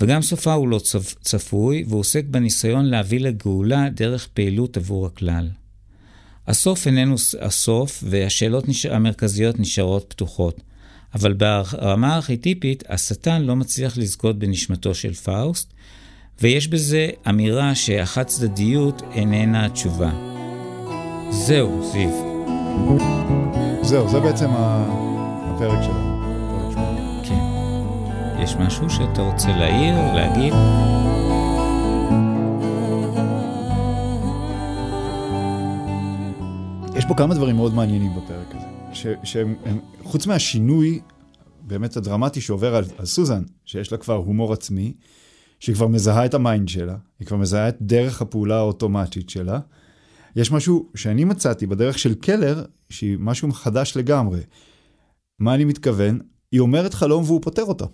וגם 0.00 0.22
סופה 0.22 0.52
הוא 0.52 0.68
לא 0.68 0.80
צפוי, 1.20 1.84
והוא 1.88 2.00
עוסק 2.00 2.24
בניסיון 2.24 2.84
להביא 2.84 3.20
לגאולה 3.20 3.88
דרך 3.90 4.28
פעילות 4.34 4.76
עבור 4.76 5.06
הכלל. 5.06 5.48
הסוף 6.46 6.86
איננו 6.86 7.14
הסוף, 7.40 8.04
והשאלות 8.06 8.64
המרכזיות 8.90 9.60
נשארות 9.60 10.04
פתוחות. 10.08 10.60
אבל 11.14 11.32
ברמה 11.32 12.14
הארכיטיפית, 12.14 12.84
השטן 12.88 13.42
לא 13.42 13.56
מצליח 13.56 13.98
לזכות 13.98 14.38
בנשמתו 14.38 14.94
של 14.94 15.14
פאוסט, 15.14 15.72
ויש 16.40 16.68
בזה 16.68 17.08
אמירה 17.28 17.74
שהחד 17.74 18.22
צדדיות 18.22 19.02
איננה 19.12 19.66
התשובה. 19.66 20.10
זהו, 21.30 21.90
זיו. 21.92 22.10
זהו, 23.82 24.08
זה 24.08 24.20
בעצם 24.20 24.46
הפרק 24.50 25.82
שלנו. 25.82 26.18
יש 28.42 28.54
משהו 28.54 28.90
שאתה 28.90 29.22
רוצה 29.22 29.48
להעיר, 29.48 30.14
להגיד? 30.14 30.52
יש 36.98 37.04
פה 37.08 37.14
כמה 37.14 37.34
דברים 37.34 37.56
מאוד 37.56 37.74
מעניינים 37.74 38.12
בפרק 38.16 38.54
הזה, 38.54 39.14
שהם, 39.22 39.54
חוץ 40.02 40.26
מהשינוי 40.26 41.00
באמת 41.60 41.96
הדרמטי 41.96 42.40
שעובר 42.40 42.76
על, 42.76 42.84
על 42.98 43.06
סוזן, 43.06 43.42
שיש 43.64 43.92
לה 43.92 43.98
כבר 43.98 44.14
הומור 44.14 44.52
עצמי, 44.52 44.92
שהיא 45.60 45.74
כבר 45.74 45.86
מזהה 45.88 46.26
את 46.26 46.34
המיינד 46.34 46.68
שלה, 46.68 46.96
היא 47.20 47.26
כבר 47.26 47.36
מזהה 47.36 47.68
את 47.68 47.76
דרך 47.80 48.22
הפעולה 48.22 48.56
האוטומטית 48.56 49.30
שלה. 49.30 49.60
יש 50.36 50.52
משהו 50.52 50.88
שאני 50.94 51.24
מצאתי 51.24 51.66
בדרך 51.66 51.98
של 51.98 52.14
קלר, 52.14 52.64
שהיא 52.90 53.16
משהו 53.20 53.52
חדש 53.52 53.96
לגמרי. 53.96 54.40
מה 55.38 55.54
אני 55.54 55.64
מתכוון? 55.64 56.18
היא 56.52 56.60
אומרת 56.60 56.94
חלום 56.94 57.24
והוא 57.24 57.42
פותר 57.42 57.64
אותו. 57.64 57.88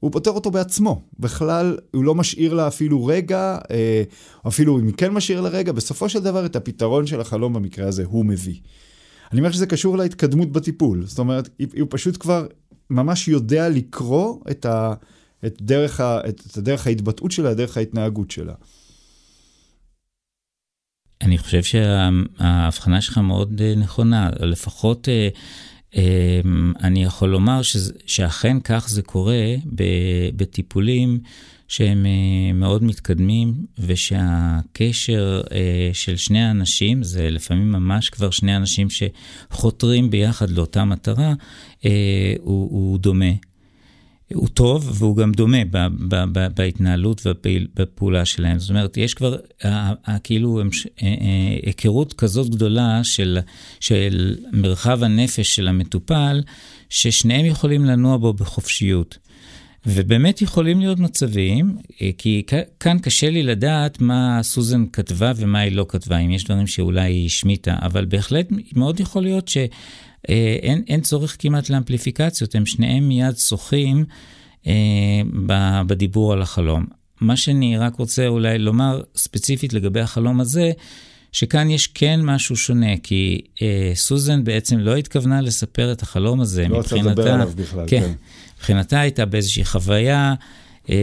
הוא 0.00 0.12
פותר 0.12 0.30
אותו 0.30 0.50
בעצמו. 0.50 1.04
בכלל, 1.18 1.78
הוא 1.94 2.04
לא 2.04 2.14
משאיר 2.14 2.54
לה 2.54 2.68
אפילו 2.68 3.06
רגע, 3.06 3.58
אה, 3.70 4.02
אפילו 4.48 4.78
אם 4.78 4.92
כן 4.92 5.12
משאיר 5.12 5.40
לה 5.40 5.48
רגע, 5.48 5.72
בסופו 5.72 6.08
של 6.08 6.22
דבר 6.22 6.46
את 6.46 6.56
הפתרון 6.56 7.06
של 7.06 7.20
החלום 7.20 7.52
במקרה 7.52 7.88
הזה 7.88 8.04
הוא 8.04 8.24
מביא. 8.24 8.60
אני 9.32 9.40
אומר 9.40 9.52
שזה 9.52 9.66
קשור 9.66 9.98
להתקדמות 9.98 10.52
בטיפול. 10.52 11.06
זאת 11.06 11.18
אומרת, 11.18 11.48
הוא 11.80 11.88
פשוט 11.90 12.16
כבר 12.20 12.46
ממש 12.90 13.28
יודע 13.28 13.68
לקרוא 13.68 14.40
את, 14.50 14.66
ה, 14.66 14.94
את, 15.46 15.62
דרך, 15.62 16.00
ה, 16.00 16.28
את 16.28 16.58
דרך 16.58 16.86
ההתבטאות 16.86 17.30
שלה, 17.30 17.54
דרך 17.54 17.76
ההתנהגות 17.76 18.30
שלה. 18.30 18.54
אני 21.20 21.38
חושב 21.38 21.62
שההבחנה 21.62 23.00
שלך 23.00 23.18
מאוד 23.18 23.60
אה, 23.60 23.74
נכונה, 23.74 24.30
לפחות 24.40 25.08
אה, 25.08 25.28
אמ, 25.94 26.72
אני 26.82 27.04
יכול 27.04 27.28
לומר 27.28 27.62
שזה, 27.62 27.92
שאכן 28.06 28.60
כך 28.60 28.88
זה 28.88 29.02
קורה 29.02 29.54
בטיפולים 30.36 31.20
שהם 31.68 32.06
אה, 32.06 32.52
מאוד 32.52 32.84
מתקדמים, 32.84 33.54
ושהקשר 33.78 35.42
אה, 35.52 35.90
של 35.92 36.16
שני 36.16 36.42
האנשים, 36.42 37.02
זה 37.02 37.30
לפעמים 37.30 37.72
ממש 37.72 38.10
כבר 38.10 38.30
שני 38.30 38.56
אנשים 38.56 38.88
שחותרים 38.90 40.10
ביחד 40.10 40.50
לאותה 40.50 40.84
מטרה, 40.84 41.32
אה, 41.84 42.34
הוא, 42.40 42.70
הוא 42.70 42.98
דומה. 42.98 43.32
הוא 44.32 44.48
טוב 44.48 44.90
והוא 44.94 45.16
גם 45.16 45.32
דומה 45.32 45.64
ב, 45.70 45.86
ב, 46.08 46.24
ב, 46.32 46.46
בהתנהלות 46.56 47.26
ובפעולה 47.26 48.24
שלהם. 48.24 48.58
זאת 48.58 48.70
אומרת, 48.70 48.96
יש 48.96 49.14
כבר 49.14 49.36
כאילו 50.24 50.60
אה, 50.60 50.64
אה, 51.02 51.58
היכרות 51.62 52.12
כזאת 52.12 52.50
גדולה 52.50 53.00
של, 53.04 53.38
של 53.80 54.36
מרחב 54.52 55.02
הנפש 55.02 55.54
של 55.54 55.68
המטופל, 55.68 56.42
ששניהם 56.90 57.44
יכולים 57.44 57.84
לנוע 57.84 58.16
בו 58.16 58.32
בחופשיות. 58.32 59.18
ובאמת 59.86 60.42
יכולים 60.42 60.80
להיות 60.80 60.98
מצבים, 60.98 61.76
אה, 62.02 62.10
כי 62.18 62.42
כאן 62.80 62.98
קשה 62.98 63.30
לי 63.30 63.42
לדעת 63.42 64.00
מה 64.00 64.38
סוזן 64.42 64.84
כתבה 64.92 65.32
ומה 65.36 65.58
היא 65.58 65.72
לא 65.72 65.86
כתבה, 65.88 66.18
אם 66.18 66.30
יש 66.30 66.44
דברים 66.44 66.66
שאולי 66.66 67.12
היא 67.12 67.26
השמיטה, 67.26 67.76
אבל 67.82 68.04
בהחלט 68.04 68.48
מאוד 68.76 69.00
יכול 69.00 69.22
להיות 69.22 69.48
ש... 69.48 69.56
אין, 70.28 70.82
אין 70.88 71.00
צורך 71.00 71.36
כמעט 71.38 71.70
לאמפליפיקציות, 71.70 72.54
הם 72.54 72.66
שניהם 72.66 73.08
מיד 73.08 73.36
שוחים 73.38 74.04
אה, 74.66 74.72
בדיבור 75.86 76.32
על 76.32 76.42
החלום. 76.42 76.86
מה 77.20 77.36
שאני 77.36 77.78
רק 77.78 77.96
רוצה 77.96 78.26
אולי 78.26 78.58
לומר 78.58 79.02
ספציפית 79.16 79.72
לגבי 79.72 80.00
החלום 80.00 80.40
הזה, 80.40 80.72
שכאן 81.32 81.70
יש 81.70 81.86
כן 81.86 82.20
משהו 82.22 82.56
שונה, 82.56 82.96
כי 83.02 83.40
אה, 83.62 83.92
סוזן 83.94 84.44
בעצם 84.44 84.78
לא 84.78 84.96
התכוונה 84.96 85.40
לספר 85.40 85.92
את 85.92 86.02
החלום 86.02 86.40
הזה. 86.40 86.68
לא 86.68 86.76
רוצה 86.76 86.96
לדבר 86.96 87.32
עליו 87.32 87.52
בכלל, 87.56 87.84
כן. 87.86 88.00
כן. 88.00 88.12
מבחינתה 88.56 89.00
הייתה 89.00 89.24
באיזושהי 89.24 89.64
חוויה, 89.64 90.34
אה, 90.90 90.94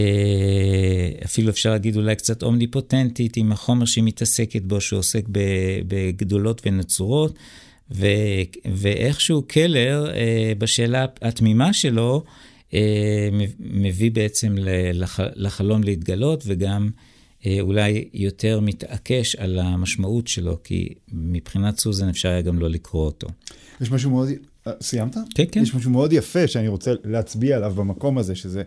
אפילו 1.24 1.50
אפשר 1.50 1.70
להגיד 1.70 1.96
אולי 1.96 2.16
קצת 2.16 2.42
אומניפוטנטית, 2.42 3.36
עם 3.36 3.52
החומר 3.52 3.84
שהיא 3.84 4.04
מתעסקת 4.04 4.62
בו, 4.62 4.80
שעוסק 4.80 5.24
בגדולות 5.88 6.62
ונצורות. 6.66 7.38
ו, 7.94 8.06
ואיכשהו 8.74 9.42
קלר, 9.42 10.10
אה, 10.14 10.52
בשאלה 10.58 11.06
התמימה 11.22 11.72
שלו, 11.72 12.24
אה, 12.74 13.28
מביא 13.60 14.10
בעצם 14.10 14.54
לח, 14.94 15.20
לחלום 15.34 15.82
להתגלות, 15.82 16.42
וגם 16.46 16.90
אה, 17.46 17.58
אולי 17.60 18.08
יותר 18.14 18.60
מתעקש 18.60 19.36
על 19.36 19.58
המשמעות 19.58 20.28
שלו, 20.28 20.58
כי 20.64 20.94
מבחינת 21.12 21.78
סוזן 21.78 22.08
אפשר 22.08 22.28
היה 22.28 22.42
גם 22.42 22.58
לא 22.58 22.70
לקרוא 22.70 23.04
אותו. 23.04 23.28
יש 23.80 23.90
משהו 23.90 24.10
מאוד... 24.10 24.28
אה, 24.66 24.72
סיימת? 24.80 25.16
כן, 25.34 25.44
כן. 25.52 25.62
יש 25.62 25.74
משהו 25.74 25.90
מאוד 25.90 26.12
יפה 26.12 26.46
שאני 26.46 26.68
רוצה 26.68 26.92
להצביע 27.04 27.56
עליו 27.56 27.74
במקום 27.74 28.18
הזה, 28.18 28.34
שזה... 28.34 28.62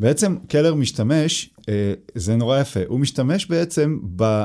בעצם 0.00 0.36
קלר 0.48 0.74
משתמש, 0.74 1.50
אה, 1.68 1.94
זה 2.14 2.36
נורא 2.36 2.60
יפה, 2.60 2.80
הוא 2.86 3.00
משתמש 3.00 3.46
בעצם 3.46 3.98
ב... 4.16 4.44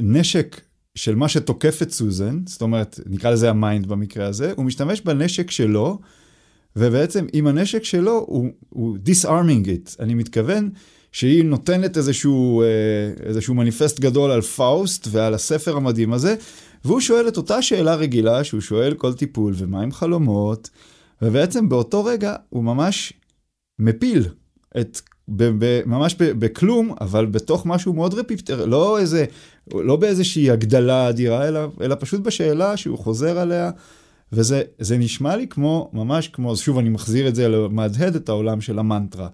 בנשק 0.00 0.60
של 0.94 1.14
מה 1.14 1.28
שתוקף 1.28 1.82
את 1.82 1.90
סוזן, 1.90 2.40
זאת 2.46 2.62
אומרת, 2.62 3.00
נקרא 3.06 3.30
לזה 3.30 3.50
ה 3.50 3.57
mind 3.57 3.86
במקרה 3.86 4.26
הזה, 4.26 4.52
הוא 4.56 4.64
משתמש 4.64 5.00
בנשק 5.00 5.50
שלו, 5.50 5.98
ובעצם 6.76 7.26
עם 7.32 7.46
הנשק 7.46 7.84
שלו 7.84 8.24
הוא, 8.26 8.48
הוא 8.68 8.98
disarming 9.06 9.66
it. 9.66 9.96
אני 10.00 10.14
מתכוון 10.14 10.70
שהיא 11.12 11.44
נותנת 11.44 11.96
איזשהו, 11.96 12.62
אה, 12.62 12.66
איזשהו 13.26 13.54
מניפסט 13.54 14.00
גדול 14.00 14.30
על 14.30 14.40
פאוסט 14.40 15.08
ועל 15.10 15.34
הספר 15.34 15.76
המדהים 15.76 16.12
הזה, 16.12 16.34
והוא 16.84 17.00
שואל 17.00 17.28
את 17.28 17.36
אותה 17.36 17.62
שאלה 17.62 17.94
רגילה 17.94 18.44
שהוא 18.44 18.60
שואל 18.60 18.94
כל 18.94 19.12
טיפול, 19.12 19.54
ומה 19.56 19.82
עם 19.82 19.92
חלומות? 19.92 20.70
ובעצם 21.22 21.68
באותו 21.68 22.04
רגע 22.04 22.36
הוא 22.48 22.64
ממש 22.64 23.12
מפיל 23.78 24.24
את, 24.80 25.00
ממש 25.86 26.14
בכלום, 26.18 26.94
אבל 27.00 27.26
בתוך 27.26 27.66
משהו 27.66 27.92
מאוד 27.92 28.14
רפיפטר, 28.14 28.64
לא 28.64 28.98
איזה, 28.98 29.24
לא 29.74 29.96
באיזושהי 29.96 30.50
הגדלה 30.50 31.08
אדירה, 31.08 31.48
אלא, 31.48 31.60
אלא 31.80 31.96
פשוט 32.00 32.20
בשאלה 32.20 32.76
שהוא 32.76 32.98
חוזר 32.98 33.38
עליה. 33.38 33.70
וזה 34.32 34.98
נשמע 34.98 35.36
לי 35.36 35.46
כמו, 35.46 35.90
ממש 35.92 36.28
כמו, 36.28 36.56
שוב 36.56 36.78
אני 36.78 36.88
מחזיר 36.88 37.28
את 37.28 37.34
זה, 37.34 37.48
מהדהד 37.70 38.16
את 38.16 38.28
העולם 38.28 38.60
של 38.60 38.78
המנטרה. 38.78 39.28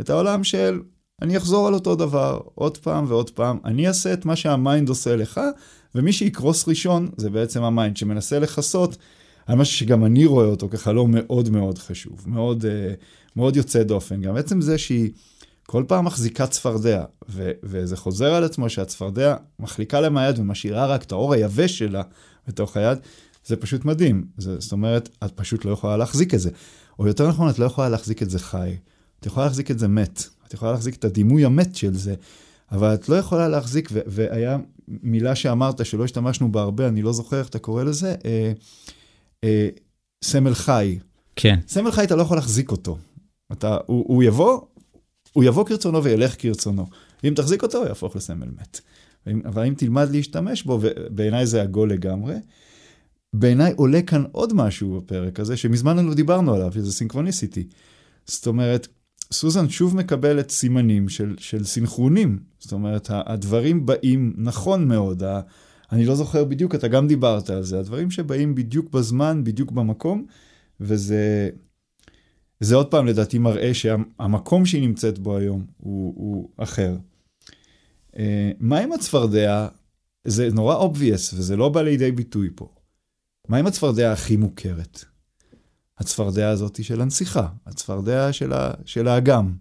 את 0.00 0.10
העולם 0.10 0.44
של 0.44 0.80
אני 1.22 1.36
אחזור 1.36 1.68
על 1.68 1.74
אותו 1.74 1.94
דבר 1.94 2.40
עוד 2.54 2.78
פעם 2.78 3.04
ועוד 3.08 3.30
פעם, 3.30 3.58
אני 3.64 3.88
אעשה 3.88 4.12
את 4.12 4.24
מה 4.24 4.36
שה 4.36 4.58
mind 4.58 4.88
עושה 4.88 5.16
לך, 5.16 5.40
ומי 5.94 6.12
שיקרוס 6.12 6.68
ראשון 6.68 7.08
זה 7.16 7.30
בעצם 7.30 7.62
ה 7.62 7.69
mind 7.69 7.96
שמנסה 7.96 8.38
לכסות 8.38 8.96
על 9.46 9.56
משהו 9.56 9.76
שגם 9.78 10.04
אני 10.04 10.26
רואה 10.26 10.46
אותו 10.46 10.68
כחלום 10.68 11.10
מאוד 11.14 11.50
מאוד 11.50 11.78
חשוב, 11.78 12.24
מאוד, 12.26 12.64
אה, 12.64 12.94
מאוד 13.36 13.56
יוצא 13.56 13.82
דופן. 13.82 14.20
גם 14.20 14.36
עצם 14.36 14.60
זה 14.60 14.78
שהיא 14.78 15.10
כל 15.66 15.84
פעם 15.88 16.04
מחזיקה 16.04 16.46
צפרדע, 16.46 17.04
ו- 17.28 17.50
וזה 17.62 17.96
חוזר 17.96 18.34
על 18.34 18.44
עצמו 18.44 18.70
שהצפרדע 18.70 19.36
מחליקה 19.58 20.00
לה 20.00 20.10
מהיד 20.10 20.38
ומשאירה 20.38 20.86
רק 20.86 21.02
את 21.02 21.12
העור 21.12 21.32
היבש 21.32 21.78
שלה 21.78 22.02
בתוך 22.48 22.76
היד, 22.76 22.98
זה 23.44 23.56
פשוט 23.56 23.84
מדהים. 23.84 24.24
זה, 24.38 24.60
זאת 24.60 24.72
אומרת, 24.72 25.08
את 25.24 25.32
פשוט 25.34 25.64
לא 25.64 25.70
יכולה 25.70 25.96
להחזיק 25.96 26.34
את 26.34 26.40
זה. 26.40 26.50
או 26.98 27.06
יותר 27.06 27.28
נכון, 27.28 27.50
את 27.50 27.58
לא 27.58 27.64
יכולה 27.64 27.88
להחזיק 27.88 28.22
את 28.22 28.30
זה 28.30 28.38
חי. 28.38 28.76
את 29.20 29.26
יכולה 29.26 29.46
להחזיק 29.46 29.70
את 29.70 29.78
זה 29.78 29.88
מת. 29.88 30.22
את 30.46 30.54
יכולה 30.54 30.72
להחזיק 30.72 30.94
את 30.94 31.04
הדימוי 31.04 31.44
המת 31.44 31.74
של 31.76 31.94
זה, 31.94 32.14
אבל 32.72 32.94
את 32.94 33.08
לא 33.08 33.16
יכולה 33.16 33.48
להחזיק, 33.48 33.88
ו- 33.92 34.00
והיה 34.06 34.58
מילה 34.88 35.34
שאמרת 35.34 35.86
שלא 35.86 36.04
השתמשנו 36.04 36.52
בה 36.52 36.62
הרבה, 36.62 36.88
אני 36.88 37.02
לא 37.02 37.12
זוכר 37.12 37.38
איך 37.38 37.48
אתה 37.48 37.58
קורא 37.58 37.84
לזה, 37.84 38.14
אה, 38.24 38.52
אה, 39.44 39.68
סמל 40.24 40.54
חי. 40.54 40.98
כן. 41.36 41.58
סמל 41.68 41.90
חי, 41.90 42.04
אתה 42.04 42.16
לא 42.16 42.22
יכול 42.22 42.36
להחזיק 42.36 42.70
אותו. 42.70 42.98
אתה, 43.52 43.76
הוא, 43.86 44.04
הוא 44.08 44.22
יבוא, 44.22 44.60
הוא 45.32 45.44
יבוא 45.44 45.64
כרצונו 45.66 46.04
וילך 46.04 46.34
כרצונו. 46.38 46.86
אם 47.24 47.32
תחזיק 47.36 47.62
אותו, 47.62 47.78
הוא 47.78 47.86
יהפוך 47.86 48.16
לסמל 48.16 48.48
מת. 48.60 48.80
אבל 49.44 49.64
אם 49.64 49.74
תלמד 49.74 50.10
להשתמש 50.10 50.62
בו, 50.62 50.78
ובעיניי 50.82 51.46
זה 51.46 51.62
עגול 51.62 51.92
לגמרי, 51.92 52.34
בעיניי 53.34 53.72
עולה 53.76 54.02
כאן 54.02 54.24
עוד 54.32 54.52
משהו 54.54 55.00
בפרק 55.00 55.40
הזה, 55.40 55.56
שמזמן 55.56 56.06
לא 56.06 56.14
דיברנו 56.14 56.54
עליו, 56.54 56.72
שזה 56.72 56.92
סינכרוניסיטי. 56.92 57.68
זאת 58.26 58.46
אומרת, 58.46 58.88
סוזן 59.32 59.68
שוב 59.68 59.96
מקבלת 59.96 60.50
סימנים 60.50 61.08
של, 61.08 61.34
של 61.38 61.64
סינכרונים. 61.64 62.38
זאת 62.58 62.72
אומרת, 62.72 63.08
הדברים 63.10 63.86
באים 63.86 64.34
נכון 64.36 64.88
מאוד. 64.88 65.22
אני 65.92 66.04
לא 66.04 66.14
זוכר 66.14 66.44
בדיוק, 66.44 66.74
אתה 66.74 66.88
גם 66.88 67.06
דיברת 67.06 67.50
על 67.50 67.62
זה, 67.62 67.78
הדברים 67.78 68.10
שבאים 68.10 68.54
בדיוק 68.54 68.90
בזמן, 68.90 69.44
בדיוק 69.44 69.70
במקום, 69.70 70.26
וזה 70.80 71.50
זה 72.62 72.74
עוד 72.74 72.86
פעם 72.86 73.06
לדעתי 73.06 73.38
מראה 73.38 73.74
שהמקום 73.74 74.66
שהיא 74.66 74.82
נמצאת 74.82 75.18
בו 75.18 75.36
היום 75.36 75.66
הוא, 75.76 76.14
הוא 76.16 76.48
אחר. 76.56 76.96
אה, 78.18 78.50
מה 78.60 78.78
עם 78.78 78.92
הצפרדע? 78.92 79.68
זה 80.24 80.48
נורא 80.52 80.86
obvious 80.86 81.34
וזה 81.34 81.56
לא 81.56 81.68
בא 81.68 81.82
לידי 81.82 82.12
ביטוי 82.12 82.48
פה. 82.54 82.68
מה 83.48 83.56
עם 83.56 83.66
הצפרדע 83.66 84.12
הכי 84.12 84.36
מוכרת? 84.36 85.04
הצפרדע 85.98 86.48
הזאת 86.48 86.84
של 86.84 87.00
הנסיכה, 87.00 87.48
הצפרדע 87.66 88.32
של, 88.32 88.52
ה, 88.52 88.70
של 88.84 89.08
האגם. 89.08 89.54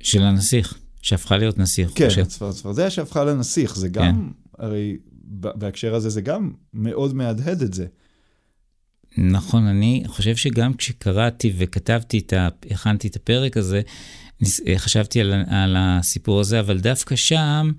של 0.00 0.22
הנסיך, 0.22 0.78
שהפכה 1.02 1.36
להיות 1.36 1.58
נסיך. 1.58 1.90
כן, 1.94 2.08
הצפרדע 2.40 2.90
שהפכה 2.90 3.24
לנסיך, 3.24 3.76
זה 3.76 3.88
גם, 3.88 4.32
כן. 4.56 4.62
הרי 4.62 4.96
בהקשר 5.30 5.94
הזה 5.94 6.10
זה 6.10 6.20
גם 6.20 6.52
מאוד 6.74 7.14
מהדהד 7.14 7.62
את 7.62 7.74
זה. 7.74 7.86
נכון, 9.18 9.66
אני 9.66 10.02
חושב 10.06 10.36
שגם 10.36 10.74
כשקראתי 10.74 11.52
וכתבתי 11.58 12.18
את 12.18 12.32
ה... 12.32 12.48
הכנתי 12.70 13.08
את 13.08 13.16
הפרק 13.16 13.56
הזה, 13.56 13.80
חשבתי 14.76 15.20
על, 15.20 15.32
על 15.48 15.76
הסיפור 15.78 16.40
הזה, 16.40 16.60
אבל 16.60 16.80
דווקא 16.80 17.16
שם, 17.16 17.72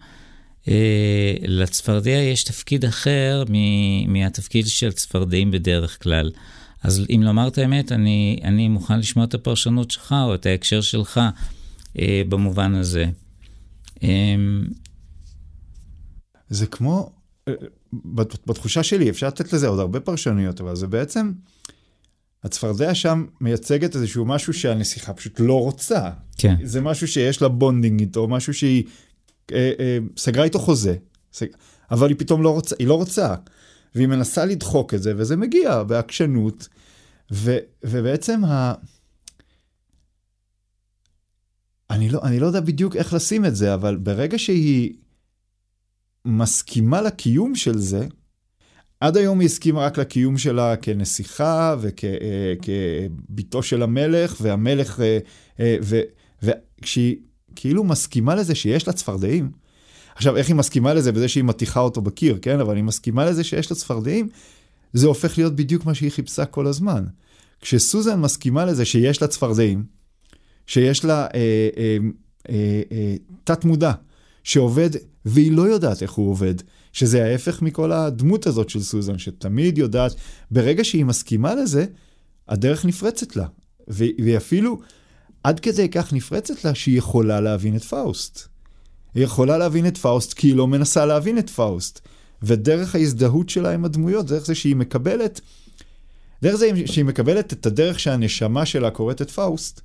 אה, 0.68 1.34
לצפרדע 1.42 2.10
יש 2.10 2.44
תפקיד 2.44 2.86
אחר 2.86 3.44
מ, 3.50 4.14
מהתפקיד 4.14 4.68
של 4.68 4.92
צפרדעים 4.92 5.52
בדרך 5.52 6.04
כלל. 6.04 6.32
אז 6.84 7.06
אם 7.10 7.22
לומר 7.24 7.48
את 7.48 7.58
האמת, 7.58 7.92
אני, 7.92 8.40
אני 8.44 8.68
מוכן 8.68 9.00
לשמוע 9.00 9.26
את 9.26 9.34
הפרשנות 9.34 9.92
שלך 9.92 10.16
או 10.28 10.36
את 10.36 10.46
ההקשר 10.46 10.82
שלך 10.82 11.22
אה, 12.00 12.22
במובן 12.30 12.76
הזה. 12.76 13.06
אה, 14.04 14.36
זה 16.50 16.68
כמו, 16.68 17.12
בתחושה 18.48 18.84
שלי, 18.84 19.10
אפשר 19.10 19.28
לתת 19.28 19.54
לזה 19.54 19.68
עוד 19.68 19.80
הרבה 19.80 20.00
פרשנויות, 20.00 20.62
אבל 20.62 20.76
זה 20.76 20.88
בעצם, 20.88 21.32
הצפרדע 22.44 22.96
שם 22.96 23.26
מייצגת 23.42 23.96
איזשהו 23.96 24.26
משהו 24.26 24.54
שהנסיכה 24.54 25.14
פשוט 25.14 25.40
לא 25.40 25.60
רוצה. 25.60 26.10
כן. 26.38 26.56
זה 26.64 26.82
משהו 26.82 27.08
שיש 27.08 27.42
לה 27.42 27.48
bonding 27.48 28.00
איתו, 28.00 28.28
משהו 28.28 28.54
שהיא 28.54 28.84
אה, 29.52 29.72
אה, 29.80 29.98
סגרה 30.18 30.44
איתו 30.44 30.60
חוזה, 30.60 30.96
סג... 31.34 31.46
אבל 31.92 32.10
היא 32.10 32.18
פתאום 32.20 32.44
לא 32.44 32.50
רוצה, 32.50 32.76
היא 32.80 32.88
לא 32.88 32.94
רוצה. 32.94 33.36
והיא 33.96 34.08
מנסה 34.08 34.46
לדחוק 34.46 34.94
את 34.94 35.04
זה, 35.04 35.14
וזה 35.18 35.36
מגיע 35.36 35.84
בעקשנות, 35.84 36.68
ו, 37.32 37.58
ובעצם 37.84 38.46
ה... 38.46 38.74
אני 41.90 42.10
לא, 42.10 42.20
אני 42.24 42.40
לא 42.40 42.46
יודע 42.46 42.60
בדיוק 42.60 42.96
איך 42.96 43.14
לשים 43.14 43.46
את 43.46 43.56
זה, 43.56 43.74
אבל 43.74 43.96
ברגע 43.96 44.40
שהיא 44.40 44.94
מסכימה 46.28 47.02
לקיום 47.02 47.56
של 47.56 47.78
זה, 47.78 48.08
עד 49.00 49.18
היום 49.18 49.40
היא 49.40 49.46
הסכימה 49.46 49.82
רק 49.82 49.98
לקיום 49.98 50.38
שלה 50.38 50.76
כנסיכה 50.76 51.76
וכביתו 52.60 53.64
של 53.64 53.84
המלך, 53.84 54.38
והמלך, 54.42 55.00
אה, 55.00 55.20
אה, 55.60 55.78
וכשהיא 56.44 57.16
כאילו 57.56 57.84
מסכימה 57.84 58.36
לזה 58.36 58.56
שיש 58.56 58.88
לה 58.88 58.94
צפרדעים, 58.94 59.52
עכשיו, 60.18 60.38
איך 60.38 60.48
היא 60.48 60.56
מסכימה 60.56 60.94
לזה 60.94 61.12
בזה 61.12 61.28
שהיא 61.28 61.44
מתיחה 61.44 61.80
אותו 61.80 62.02
בקיר, 62.02 62.40
כן? 62.42 62.60
אבל 62.60 62.76
היא 62.76 62.84
מסכימה 62.84 63.26
לזה 63.26 63.44
שיש 63.44 63.72
לה 63.72 63.78
צפרדעים, 63.78 64.30
זה 64.94 65.08
הופך 65.08 65.38
להיות 65.38 65.56
בדיוק 65.56 65.86
מה 65.86 65.94
שהיא 65.94 66.12
חיפשה 66.12 66.46
כל 66.46 66.68
הזמן. 66.68 67.06
כשסוזן 67.62 68.20
מסכימה 68.20 68.66
לזה 68.66 68.86
שיש 68.86 69.22
לה 69.22 69.28
צפרדעים, 69.28 69.84
שיש 70.68 71.06
לה 71.06 71.28
אה, 71.34 71.70
אה, 71.78 71.98
אה, 72.50 72.82
אה, 72.92 73.16
תת 73.44 73.66
מודע 73.66 73.92
שעובד, 74.48 74.90
והיא 75.26 75.52
לא 75.52 75.62
יודעת 75.62 76.04
איך 76.04 76.12
הוא 76.12 76.32
עובד, 76.32 76.56
שזה 76.94 77.26
ההפך 77.26 77.62
מכל 77.62 77.92
הדמות 77.92 78.48
הזאת 78.48 78.70
של 78.70 78.82
סוזן, 78.82 79.18
שתמיד 79.18 79.78
יודעת, 79.78 80.16
ברגע 80.52 80.84
שהיא 80.84 81.06
מסכימה 81.06 81.56
לזה, 81.56 81.86
הדרך 82.48 82.86
נפרצת 82.86 83.36
לה. 83.36 83.48
והיא 83.88 84.38
אפילו 84.38 84.80
עד 85.44 85.60
כדי 85.60 85.90
כך 85.90 86.14
נפרצת 86.14 86.66
לה 86.66 86.76
שהיא 86.76 86.98
יכולה 86.98 87.42
להבין 87.42 87.76
את 87.76 87.84
פאוסט. 87.84 88.48
היא 89.16 89.24
יכולה 89.24 89.58
להבין 89.58 89.88
את 89.88 89.98
פאוסט 89.98 90.34
כי 90.34 90.48
היא 90.48 90.56
לא 90.56 90.68
מנסה 90.68 91.06
להבין 91.06 91.38
את 91.38 91.50
פאוסט. 91.50 92.00
ודרך 92.42 92.96
ההזדהות 92.96 93.50
שלה 93.50 93.74
עם 93.74 93.86
הדמויות, 93.86 94.26
דרך 94.26 94.46
זה 94.46 94.56
שהיא 94.56 94.76
מקבלת, 94.76 95.42
דרך 96.42 96.56
זה 96.56 96.70
שהיא 96.86 97.06
מקבלת 97.06 97.54
את 97.54 97.66
הדרך 97.66 98.00
שהנשמה 98.00 98.66
שלה 98.66 98.92
קוראת 98.92 99.22
את 99.22 99.32
פאוסט, 99.32 99.82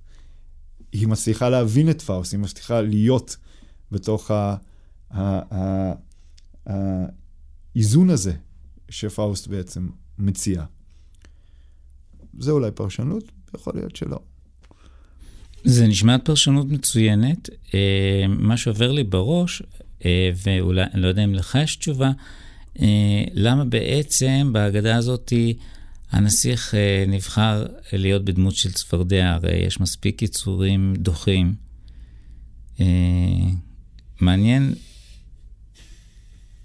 היא 0.92 1.09
מצליחה 1.09 1.48
להבין 1.48 1.90
את 1.90 2.03
פאוסט, 2.03 2.33
היא 2.33 2.40
מצליחה 2.40 2.81
להיות 2.81 3.37
בתוך 3.93 4.31
האיזון 6.67 8.11
הזה 8.11 8.33
שפאוסט 8.89 9.47
בעצם 9.47 9.89
מציע. 10.19 10.65
זה 12.39 12.51
אולי 12.51 12.71
פרשנות, 12.71 13.25
יכול 13.55 13.73
להיות 13.77 13.97
שלא. 13.97 14.19
זה 15.65 15.87
נשמעת 15.87 16.25
פרשנות 16.25 16.67
מצוינת. 16.69 17.51
אה, 17.75 18.25
מה 18.29 18.57
שעובר 18.57 18.93
לי 18.93 19.05
בראש, 19.05 19.63
אה, 20.05 20.31
ואולי, 20.47 20.83
אני 20.95 21.03
לא 21.03 21.09
יודע 21.09 21.25
אם 21.25 21.35
לך 21.35 21.59
יש 21.63 21.77
תשובה, 21.77 22.11
אה, 22.81 23.25
למה 23.33 23.65
בעצם 23.65 24.51
בהגדה 24.53 24.97
הזאת 24.97 25.33
הנסיך 26.11 26.75
נבחר 27.09 27.67
להיות 27.93 28.25
בדמות 28.25 28.55
של 28.55 28.73
צפרדע? 28.73 29.31
הרי 29.31 29.57
יש 29.57 29.81
מספיק 29.81 30.23
יצורים 30.23 30.95
דוחים. 30.99 31.55
מעניין 34.23 34.75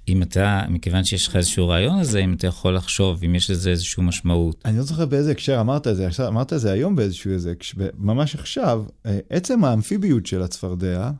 אם 0.08 0.22
אתה, 0.22 0.62
מכיוון 0.70 1.04
שיש 1.04 1.28
לך 1.28 1.36
איזשהו 1.36 1.68
רעיון 1.68 2.00
לזה, 2.00 2.20
אם 2.20 2.34
אתה 2.34 2.48
יכול 2.48 2.76
לחשוב, 2.76 3.24
אם 3.24 3.36
יש 3.36 3.50
לזה 3.50 3.70
איזושהי 3.70 4.04
משמעות. 4.04 4.62
אני 4.66 4.78
לא 4.78 4.84
זוכר 4.84 5.06
באיזה 5.06 5.32
הקשר 5.32 5.62
אמרת 5.62 5.88
את 5.88 5.96
זה, 5.96 6.28
אמרת 6.28 6.54
את 6.54 6.60
זה 6.60 6.72
היום 6.72 6.96
באיזשהו 6.96 7.32
איזה, 7.32 7.54
ממש 7.98 8.36
עכשיו, 8.36 8.84
אה, 9.06 9.20
עצם 9.30 9.64
האמפיביות 9.64 10.26
של 10.26 10.42
הצפרדע, 10.42 11.12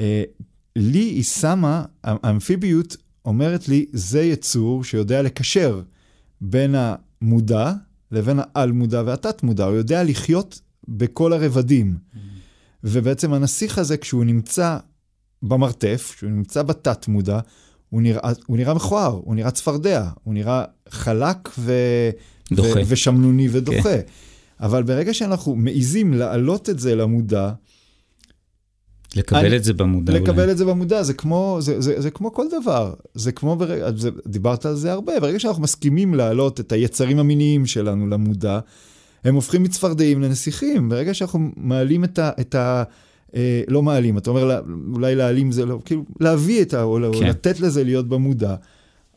אה, 0.00 0.22
לי 0.76 0.98
היא 0.98 1.22
שמה, 1.22 1.84
האמפיביות 2.04 2.96
אומרת 3.24 3.68
לי, 3.68 3.86
זה 3.92 4.22
יצור 4.22 4.84
שיודע 4.84 5.22
לקשר 5.22 5.82
בין 6.40 6.74
המודע 6.78 7.72
לבין 8.10 8.38
העל-מודע 8.42 9.02
והתת-מודע, 9.06 9.64
הוא 9.64 9.76
יודע 9.76 10.04
לחיות 10.04 10.60
בכל 10.88 11.32
הרבדים. 11.32 11.96
Mm. 11.96 12.18
ובעצם 12.84 13.32
הנסיך 13.32 13.78
הזה, 13.78 13.96
כשהוא 13.96 14.24
נמצא 14.24 14.78
במרתף, 15.48 16.12
כשהוא 16.16 16.30
נמצא 16.30 16.62
בתת-מודע, 16.62 17.40
הוא 17.90 18.02
נראה, 18.02 18.32
הוא 18.46 18.56
נראה 18.56 18.74
מכוער, 18.74 19.20
הוא 19.24 19.34
נראה 19.34 19.50
צפרדע, 19.50 20.08
הוא 20.24 20.34
נראה 20.34 20.64
חלק 20.88 21.48
ו... 21.58 21.72
דוחה. 22.52 22.78
ו... 22.80 22.82
ושמנוני 22.86 23.48
ודוחה. 23.50 23.82
כן. 23.82 24.00
אבל 24.60 24.82
ברגע 24.82 25.14
שאנחנו 25.14 25.54
מעיזים 25.54 26.14
להעלות 26.14 26.70
את 26.70 26.78
זה 26.78 26.94
למודע, 26.94 27.52
לקבל 29.16 29.38
אני, 29.38 29.56
את 29.56 29.64
זה 29.64 29.72
במודע. 29.72 30.12
לקבל 30.12 30.40
אולי. 30.40 30.52
את 30.52 30.58
זה 30.58 30.64
במודע, 30.64 31.02
זה 31.02 31.14
כמו, 31.14 31.58
זה, 31.60 31.80
זה, 31.80 32.00
זה 32.00 32.10
כמו 32.10 32.32
כל 32.32 32.46
דבר. 32.60 32.94
זה 33.14 33.32
כמו, 33.32 33.56
ברגע, 33.56 33.90
זה, 33.96 34.10
דיברת 34.26 34.66
על 34.66 34.74
זה 34.74 34.92
הרבה, 34.92 35.20
ברגע 35.20 35.38
שאנחנו 35.38 35.62
מסכימים 35.62 36.14
להעלות 36.14 36.60
את 36.60 36.72
היצרים 36.72 37.18
המיניים 37.18 37.66
שלנו 37.66 38.06
למודע, 38.06 38.58
הם 39.24 39.34
הופכים 39.34 39.62
מצפרדעים 39.62 40.22
לנסיכים. 40.22 40.88
ברגע 40.88 41.14
שאנחנו 41.14 41.50
מעלים 41.56 42.04
את 42.04 42.18
ה... 42.18 42.30
את 42.40 42.54
ה 42.54 42.82
אה, 43.34 43.62
לא 43.68 43.82
מעלים, 43.82 44.18
אתה 44.18 44.30
אומר 44.30 44.60
אולי 44.94 45.14
להעלים 45.14 45.52
זה 45.52 45.66
לא, 45.66 45.80
כאילו 45.84 46.04
להביא 46.20 46.62
את 46.62 46.74
ה... 46.74 46.82
או, 46.82 46.98
כן. 47.20 47.26
לתת 47.26 47.60
לזה 47.60 47.84
להיות 47.84 48.08
במודע, 48.08 48.56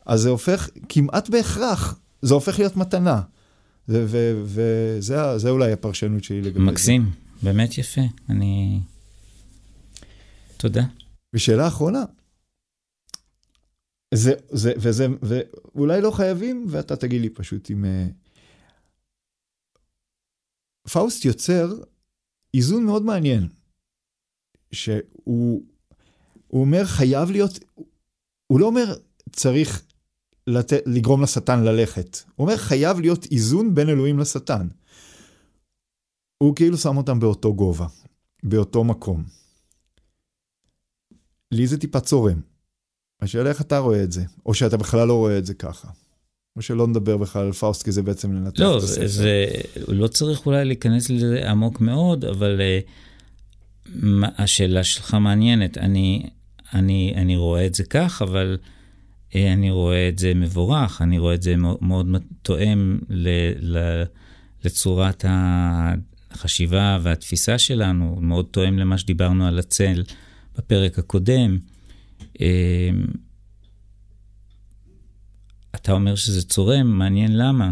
אז 0.06 0.20
זה 0.20 0.28
הופך 0.28 0.68
כמעט 0.88 1.28
בהכרח, 1.28 2.00
זה 2.22 2.34
הופך 2.34 2.58
להיות 2.58 2.76
מתנה. 2.76 3.20
וזה 3.88 5.50
אולי 5.50 5.72
הפרשנות 5.72 6.24
שלי 6.24 6.42
לגבי 6.42 6.60
זה. 6.60 6.66
מקסים, 6.66 7.10
באמת 7.42 7.78
יפה. 7.78 8.00
אני... 8.28 8.80
תודה. 10.56 10.84
ושאלה 11.34 11.68
אחרונה, 11.68 12.04
זה, 14.14 14.32
זה, 14.50 14.72
וזה, 14.76 15.06
ואולי 15.22 16.00
לא 16.00 16.10
חייבים, 16.10 16.66
ואתה 16.68 16.96
תגיד 16.96 17.20
לי 17.20 17.28
פשוט 17.28 17.70
אם... 17.70 17.84
אה, 17.84 18.06
פאוסט 20.92 21.24
יוצר 21.24 21.72
איזון 22.54 22.84
מאוד 22.84 23.02
מעניין, 23.02 23.48
שהוא 24.72 25.62
הוא 26.48 26.60
אומר 26.60 26.84
חייב 26.84 27.30
להיות, 27.30 27.58
הוא 28.46 28.60
לא 28.60 28.66
אומר 28.66 28.94
צריך 29.32 29.82
לת... 30.46 30.72
לגרום 30.86 31.22
לשטן 31.22 31.64
ללכת, 31.64 32.18
הוא 32.36 32.44
אומר 32.44 32.56
חייב 32.56 33.00
להיות 33.00 33.26
איזון 33.30 33.74
בין 33.74 33.88
אלוהים 33.88 34.18
לשטן. 34.18 34.68
הוא 36.38 36.56
כאילו 36.56 36.78
שם 36.78 36.96
אותם 36.96 37.20
באותו 37.20 37.54
גובה, 37.54 37.86
באותו 38.42 38.84
מקום. 38.84 39.24
לי 41.52 41.66
זה 41.66 41.78
טיפה 41.78 42.00
צורם. 42.00 42.40
השאלה 43.20 43.48
איך 43.48 43.60
אתה 43.60 43.78
רואה 43.78 44.02
את 44.02 44.12
זה, 44.12 44.24
או 44.46 44.54
שאתה 44.54 44.76
בכלל 44.76 45.08
לא 45.08 45.14
רואה 45.14 45.38
את 45.38 45.46
זה 45.46 45.54
ככה. 45.54 45.88
או 46.56 46.62
שלא 46.62 46.86
נדבר 46.86 47.16
בכלל 47.16 47.46
על 47.46 47.52
פאוסט, 47.52 47.82
כי 47.82 47.92
זה 47.92 48.02
בעצם 48.02 48.32
לנתח 48.32 48.60
לא, 48.60 48.78
את 48.78 48.82
הספר. 48.82 49.00
לא, 49.00 49.06
זה, 49.06 49.46
לא 49.88 50.08
צריך 50.08 50.46
אולי 50.46 50.64
להיכנס 50.64 51.10
לזה 51.10 51.50
עמוק 51.50 51.80
מאוד, 51.80 52.24
אבל 52.24 52.60
אה, 52.60 52.90
השאלה 54.38 54.84
שלך 54.84 55.14
מעניינת. 55.14 55.78
אני, 55.78 56.22
אני, 56.74 57.12
אני 57.16 57.36
רואה 57.36 57.66
את 57.66 57.74
זה 57.74 57.84
כך, 57.84 58.22
אבל 58.22 58.58
אה, 59.30 59.34
אני 59.52 59.70
רואה 59.70 60.08
את 60.08 60.18
זה 60.18 60.34
מבורך, 60.34 61.02
אני 61.02 61.18
רואה 61.18 61.34
את 61.34 61.42
זה 61.42 61.56
מאוד, 61.56 61.78
מאוד 61.82 62.22
תואם 62.42 62.98
ל, 63.08 63.28
ל, 63.60 64.02
לצורת 64.64 65.24
החשיבה 65.28 66.98
והתפיסה 67.02 67.58
שלנו, 67.58 68.18
מאוד 68.20 68.46
תואם 68.50 68.78
למה 68.78 68.98
שדיברנו 68.98 69.46
על 69.46 69.58
הצל. 69.58 70.02
בפרק 70.58 70.98
הקודם. 70.98 71.58
אמ, 72.40 73.06
אתה 75.74 75.92
אומר 75.92 76.14
שזה 76.14 76.42
צורם, 76.42 76.86
מעניין 76.86 77.36
למה. 77.36 77.70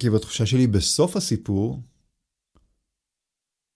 כי 0.00 0.10
בתחושה 0.10 0.46
שלי 0.46 0.66
בסוף 0.66 1.16
הסיפור, 1.16 1.82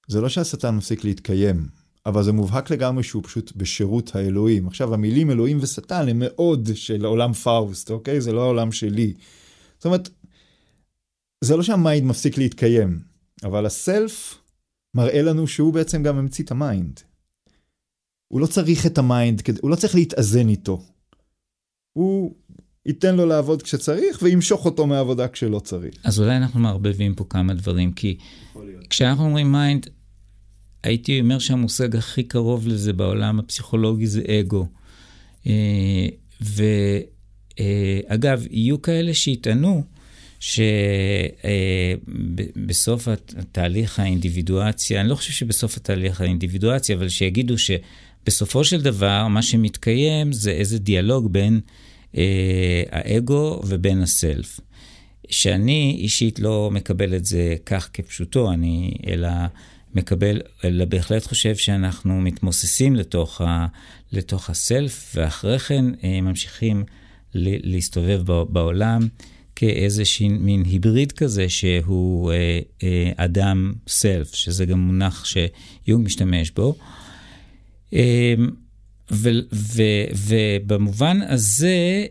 זה 0.08 0.20
לא 0.20 0.28
שהשטן 0.28 0.76
מפסיק 0.76 1.04
להתקיים, 1.04 1.68
אבל 2.06 2.22
זה 2.22 2.32
מובהק 2.32 2.70
לגמרי 2.70 3.02
שהוא 3.02 3.22
פשוט 3.22 3.52
בשירות 3.56 4.16
האלוהים. 4.16 4.66
עכשיו, 4.66 4.94
המילים 4.94 5.30
אלוהים 5.30 5.58
ושטן 5.60 6.08
הם 6.08 6.18
מאוד 6.18 6.68
של 6.74 7.04
עולם 7.04 7.32
פאוסט, 7.32 7.90
אוקיי? 7.90 8.20
זה 8.20 8.32
לא 8.32 8.42
העולם 8.42 8.72
שלי. 8.72 9.14
זאת 9.76 9.86
אומרת, 9.86 10.08
זה 11.44 11.56
לא 11.56 11.62
שה 11.62 11.81
mind 11.81 12.06
מפסיק 12.06 12.38
להתקיים, 12.38 13.00
אבל 13.44 13.66
ה 13.66 13.81
self 13.81 14.38
מראה 14.94 15.22
לנו 15.22 15.46
שהוא 15.46 15.72
בעצם 15.72 16.02
גם 16.02 16.18
המציא 16.18 16.44
את 16.44 16.50
ה 16.50 16.59
mind. 16.59 17.00
הוא 18.28 18.40
לא 18.40 18.46
צריך 18.46 18.86
את 18.86 18.98
ה 18.98 19.06
mind, 19.06 19.42
הוא 19.60 19.70
לא 19.70 19.76
צריך 19.76 19.94
להתאזן 19.94 20.48
איתו. 20.48 20.82
הוא 21.92 22.34
ייתן 22.88 23.16
לו 23.16 23.26
לעבוד 23.26 23.62
כשצריך 23.62 24.18
וימשוך 24.22 24.64
אותו 24.64 24.86
מהעבודה 24.86 25.28
כשלא 25.28 25.58
צריך. 25.58 25.94
אז 26.04 26.20
אולי 26.20 26.36
אנחנו 26.36 26.60
מערבבים 26.60 27.14
פה 27.14 27.24
כמה 27.30 27.54
דברים, 27.54 27.92
כי 27.92 28.16
כשאנחנו 28.90 29.24
אומרים 29.24 29.52
mind, 29.52 29.86
הייתי 30.82 31.20
אומר 31.20 31.38
שהמושג 31.38 31.96
הכי 31.96 32.22
קרוב 32.22 32.68
לזה 32.68 32.92
בעולם 32.92 33.38
הפסיכולוגי 33.38 34.06
זה 34.06 34.22
אגו. 34.40 34.66
אה, 35.46 36.06
ואגב, 37.60 38.40
אה, 38.40 38.46
יהיו 38.50 38.82
כאלה 38.82 39.14
שיטענו 39.14 39.82
שבסוף 42.56 43.08
התהליך 43.36 44.00
האינדיבידואציה, 44.00 45.00
אני 45.00 45.08
לא 45.08 45.14
חושב 45.14 45.32
שבסוף 45.32 45.76
התהליך 45.76 46.20
האינדיבידואציה, 46.20 46.96
אבל 46.96 47.08
שיגידו 47.08 47.54
שבסופו 47.58 48.64
של 48.64 48.82
דבר 48.82 49.28
מה 49.28 49.42
שמתקיים 49.42 50.32
זה 50.32 50.50
איזה 50.50 50.78
דיאלוג 50.78 51.32
בין 51.32 51.60
אה, 52.16 52.82
האגו 52.90 53.60
ובין 53.64 54.02
הסלף. 54.02 54.60
שאני 55.30 55.96
אישית 55.98 56.38
לא 56.38 56.70
מקבל 56.72 57.14
את 57.14 57.24
זה 57.24 57.54
כך 57.66 57.90
כפשוטו, 57.92 58.52
אני 58.52 58.94
אלא 59.06 59.28
מקבל, 59.94 60.40
אלא 60.64 60.84
בהחלט 60.84 61.26
חושב 61.26 61.56
שאנחנו 61.56 62.20
מתמוססים 62.20 62.96
לתוך, 62.96 63.40
ה, 63.40 63.66
לתוך 64.12 64.50
הסלף, 64.50 65.12
ואחרי 65.14 65.58
כן 65.58 65.84
אה, 66.04 66.20
ממשיכים 66.20 66.84
להסתובב 67.34 68.22
בעולם. 68.48 69.08
כאיזשהו 69.58 70.28
מין 70.30 70.62
hybrid 70.64 71.12
כזה 71.12 71.48
שהוא 71.48 72.32
אה, 72.32 72.60
אה, 72.82 73.12
אדם 73.16 73.72
self, 73.88 74.34
שזה 74.34 74.66
גם 74.66 74.78
מונח 74.78 75.24
שיונג 75.24 76.06
משתמש 76.06 76.50
בו. 76.50 76.74
אה, 77.94 78.34
ובמובן 80.28 81.18
הזה, 81.28 82.06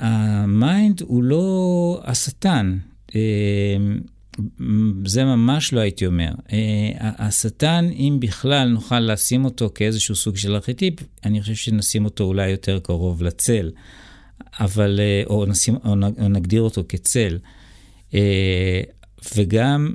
ה 0.00 0.20
mind 0.20 1.00
הוא 1.00 1.22
לא 1.22 2.00
השטן. 2.04 2.78
אה, 3.14 3.20
זה 5.06 5.24
ממש 5.24 5.72
לא 5.72 5.80
הייתי 5.80 6.06
אומר. 6.06 6.30
אה, 6.52 6.58
השטן, 7.00 7.88
אם 7.92 8.16
בכלל 8.20 8.68
נוכל 8.68 9.00
לשים 9.00 9.44
אותו 9.44 9.70
כאיזשהו 9.74 10.14
סוג 10.14 10.36
של 10.36 10.54
ארכיטיפ, 10.54 10.94
אני 11.24 11.40
חושב 11.40 11.54
שנשים 11.54 12.04
אותו 12.04 12.24
אולי 12.24 12.50
יותר 12.50 12.78
קרוב 12.78 13.22
לצל. 13.22 13.70
אבל, 14.60 15.00
אה, 15.00 15.22
או, 15.26 15.46
נשים, 15.46 15.76
או 15.84 16.28
נגדיר 16.28 16.62
אותו 16.62 16.84
כצל. 16.88 17.38
אה, 18.14 18.80
וגם 19.36 19.94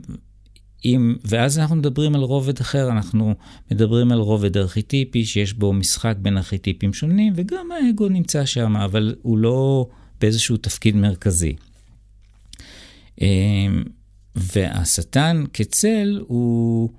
אם, 0.85 1.15
ואז 1.25 1.59
אנחנו 1.59 1.75
מדברים 1.75 2.15
על 2.15 2.21
רובד 2.21 2.59
אחר, 2.59 2.91
אנחנו 2.91 3.35
מדברים 3.71 4.11
על 4.11 4.19
רובד 4.19 4.57
ארכיטיפי 4.57 5.25
שיש 5.25 5.53
בו 5.53 5.73
משחק 5.73 6.15
בין 6.21 6.37
ארכיטיפים 6.37 6.93
שונים, 6.93 7.33
וגם 7.35 7.71
האגו 7.71 8.09
נמצא 8.09 8.45
שם, 8.45 8.75
אבל 8.75 9.15
הוא 9.21 9.37
לא 9.37 9.87
באיזשהו 10.21 10.57
תפקיד 10.57 10.95
מרכזי. 10.95 11.55
אה, 13.21 13.27
והשטן 14.35 15.43
כצל 15.53 16.19
הוא... 16.27 16.89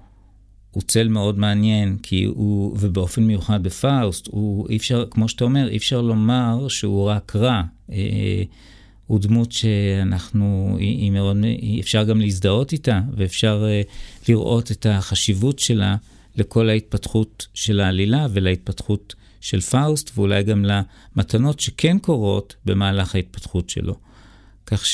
הוא 0.70 0.82
צל 0.82 1.08
מאוד 1.08 1.38
מעניין, 1.38 1.96
כי 2.02 2.24
הוא, 2.24 2.76
ובאופן 2.80 3.22
מיוחד 3.22 3.62
בפאוסט, 3.62 4.26
הוא 4.30 4.68
אי 4.68 4.76
אפשר, 4.76 5.04
כמו 5.10 5.28
שאתה 5.28 5.44
אומר, 5.44 5.68
אי 5.68 5.76
אפשר 5.76 6.00
לומר 6.00 6.68
שהוא 6.68 7.04
רק 7.04 7.36
רע. 7.36 7.62
הוא 9.08 9.20
דמות 9.20 9.52
שאנחנו, 9.52 10.76
היא, 10.78 10.98
היא 10.98 11.10
מאוד, 11.10 11.36
אפשר 11.80 12.04
גם 12.04 12.20
להזדהות 12.20 12.72
איתה, 12.72 13.00
ואפשר 13.16 13.64
אה, 13.68 13.82
לראות 14.28 14.72
את 14.72 14.86
החשיבות 14.86 15.58
שלה 15.58 15.96
לכל 16.36 16.68
ההתפתחות 16.68 17.46
של 17.54 17.80
העלילה 17.80 18.26
ולהתפתחות 18.32 19.14
של 19.40 19.60
פאוסט, 19.60 20.10
ואולי 20.14 20.42
גם 20.42 20.64
למתנות 20.64 21.60
שכן 21.60 21.98
קורות 21.98 22.54
במהלך 22.64 23.14
ההתפתחות 23.14 23.70
שלו. 23.70 23.94
כך 24.66 24.84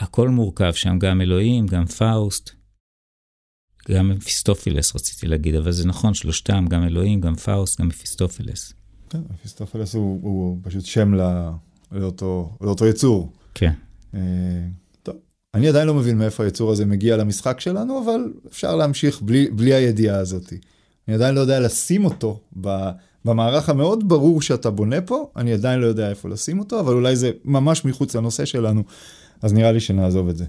שהכל 0.00 0.28
מורכב 0.28 0.72
שם, 0.72 0.98
גם 0.98 1.20
אלוהים, 1.20 1.66
גם 1.66 1.86
פאוסט. 1.86 2.50
גם 3.90 4.08
מפיסטופילס 4.08 4.96
רציתי 4.96 5.26
להגיד, 5.26 5.54
אבל 5.54 5.72
זה 5.72 5.88
נכון, 5.88 6.14
שלושתם, 6.14 6.64
גם 6.68 6.84
אלוהים, 6.84 7.20
גם 7.20 7.34
פאוסט, 7.34 7.80
גם 7.80 7.88
מפיסטופילס. 7.88 8.72
כן, 9.10 9.20
מפיסטופילס 9.30 9.94
הוא, 9.94 10.20
הוא 10.22 10.58
פשוט 10.62 10.84
שם 10.84 11.14
לא, 11.14 11.24
לאותו, 11.92 12.56
לאותו 12.60 12.86
יצור. 12.86 13.32
כן. 13.54 13.72
אה, 14.14 14.20
טוב, 15.02 15.14
אני 15.54 15.68
עדיין 15.68 15.86
לא 15.86 15.94
מבין 15.94 16.18
מאיפה 16.18 16.44
היצור 16.44 16.72
הזה 16.72 16.86
מגיע 16.86 17.16
למשחק 17.16 17.60
שלנו, 17.60 18.04
אבל 18.04 18.32
אפשר 18.48 18.76
להמשיך 18.76 19.22
בלי, 19.22 19.50
בלי 19.50 19.74
הידיעה 19.74 20.18
הזאת. 20.18 20.52
אני 21.08 21.14
עדיין 21.14 21.34
לא 21.34 21.40
יודע 21.40 21.60
לשים 21.60 22.04
אותו 22.04 22.40
ב, 22.60 22.90
במערך 23.24 23.68
המאוד 23.68 24.08
ברור 24.08 24.42
שאתה 24.42 24.70
בונה 24.70 25.00
פה, 25.00 25.30
אני 25.36 25.52
עדיין 25.52 25.80
לא 25.80 25.86
יודע 25.86 26.10
איפה 26.10 26.28
לשים 26.28 26.58
אותו, 26.58 26.80
אבל 26.80 26.94
אולי 26.94 27.16
זה 27.16 27.30
ממש 27.44 27.84
מחוץ 27.84 28.16
לנושא 28.16 28.44
שלנו, 28.44 28.82
אז 29.42 29.52
נראה 29.52 29.72
לי 29.72 29.80
שנעזוב 29.80 30.28
את 30.28 30.36
זה. 30.36 30.44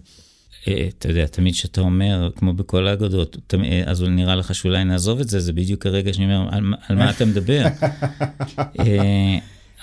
אה, 0.67 0.87
אתה 0.97 1.09
יודע, 1.09 1.25
תמיד 1.25 1.53
כשאתה 1.53 1.81
אומר, 1.81 2.29
כמו 2.35 2.53
בכל 2.53 2.87
האגדות, 2.87 3.53
אה, 3.53 3.83
אז 3.85 4.01
נראה 4.01 4.35
לך 4.35 4.55
שאולי 4.55 4.83
נעזוב 4.83 5.19
את 5.19 5.29
זה, 5.29 5.39
זה 5.39 5.53
בדיוק 5.53 5.85
הרגע 5.85 6.13
שאני 6.13 6.35
אומר, 6.35 6.55
על, 6.55 6.73
על 6.87 6.95
מה 6.95 7.11
אתה 7.11 7.25
מדבר? 7.25 7.63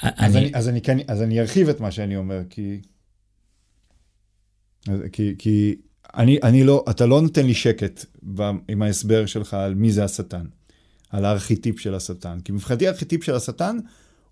אז, 0.02 0.36
אני, 0.36 0.50
אז, 0.54 0.68
אני, 0.68 0.80
אז 1.08 1.22
אני 1.22 1.40
ארחיב 1.40 1.68
את 1.68 1.80
מה 1.80 1.90
שאני 1.90 2.16
אומר, 2.16 2.40
כי... 2.50 2.80
כי, 5.12 5.34
כי 5.38 5.76
אני, 6.14 6.38
אני 6.42 6.64
לא, 6.64 6.84
אתה 6.90 7.06
לא 7.06 7.22
נותן 7.22 7.46
לי 7.46 7.54
שקט 7.54 8.04
עם 8.68 8.82
ההסבר 8.82 9.26
שלך 9.26 9.54
על 9.54 9.74
מי 9.74 9.92
זה 9.92 10.04
השטן, 10.04 10.46
על 11.10 11.24
הארכיטיפ 11.24 11.80
של 11.80 11.94
השטן. 11.94 12.38
כי 12.44 12.52
מבחינתי 12.52 12.86
הארכיטיפ 12.86 13.24
של 13.24 13.34
השטן 13.34 13.76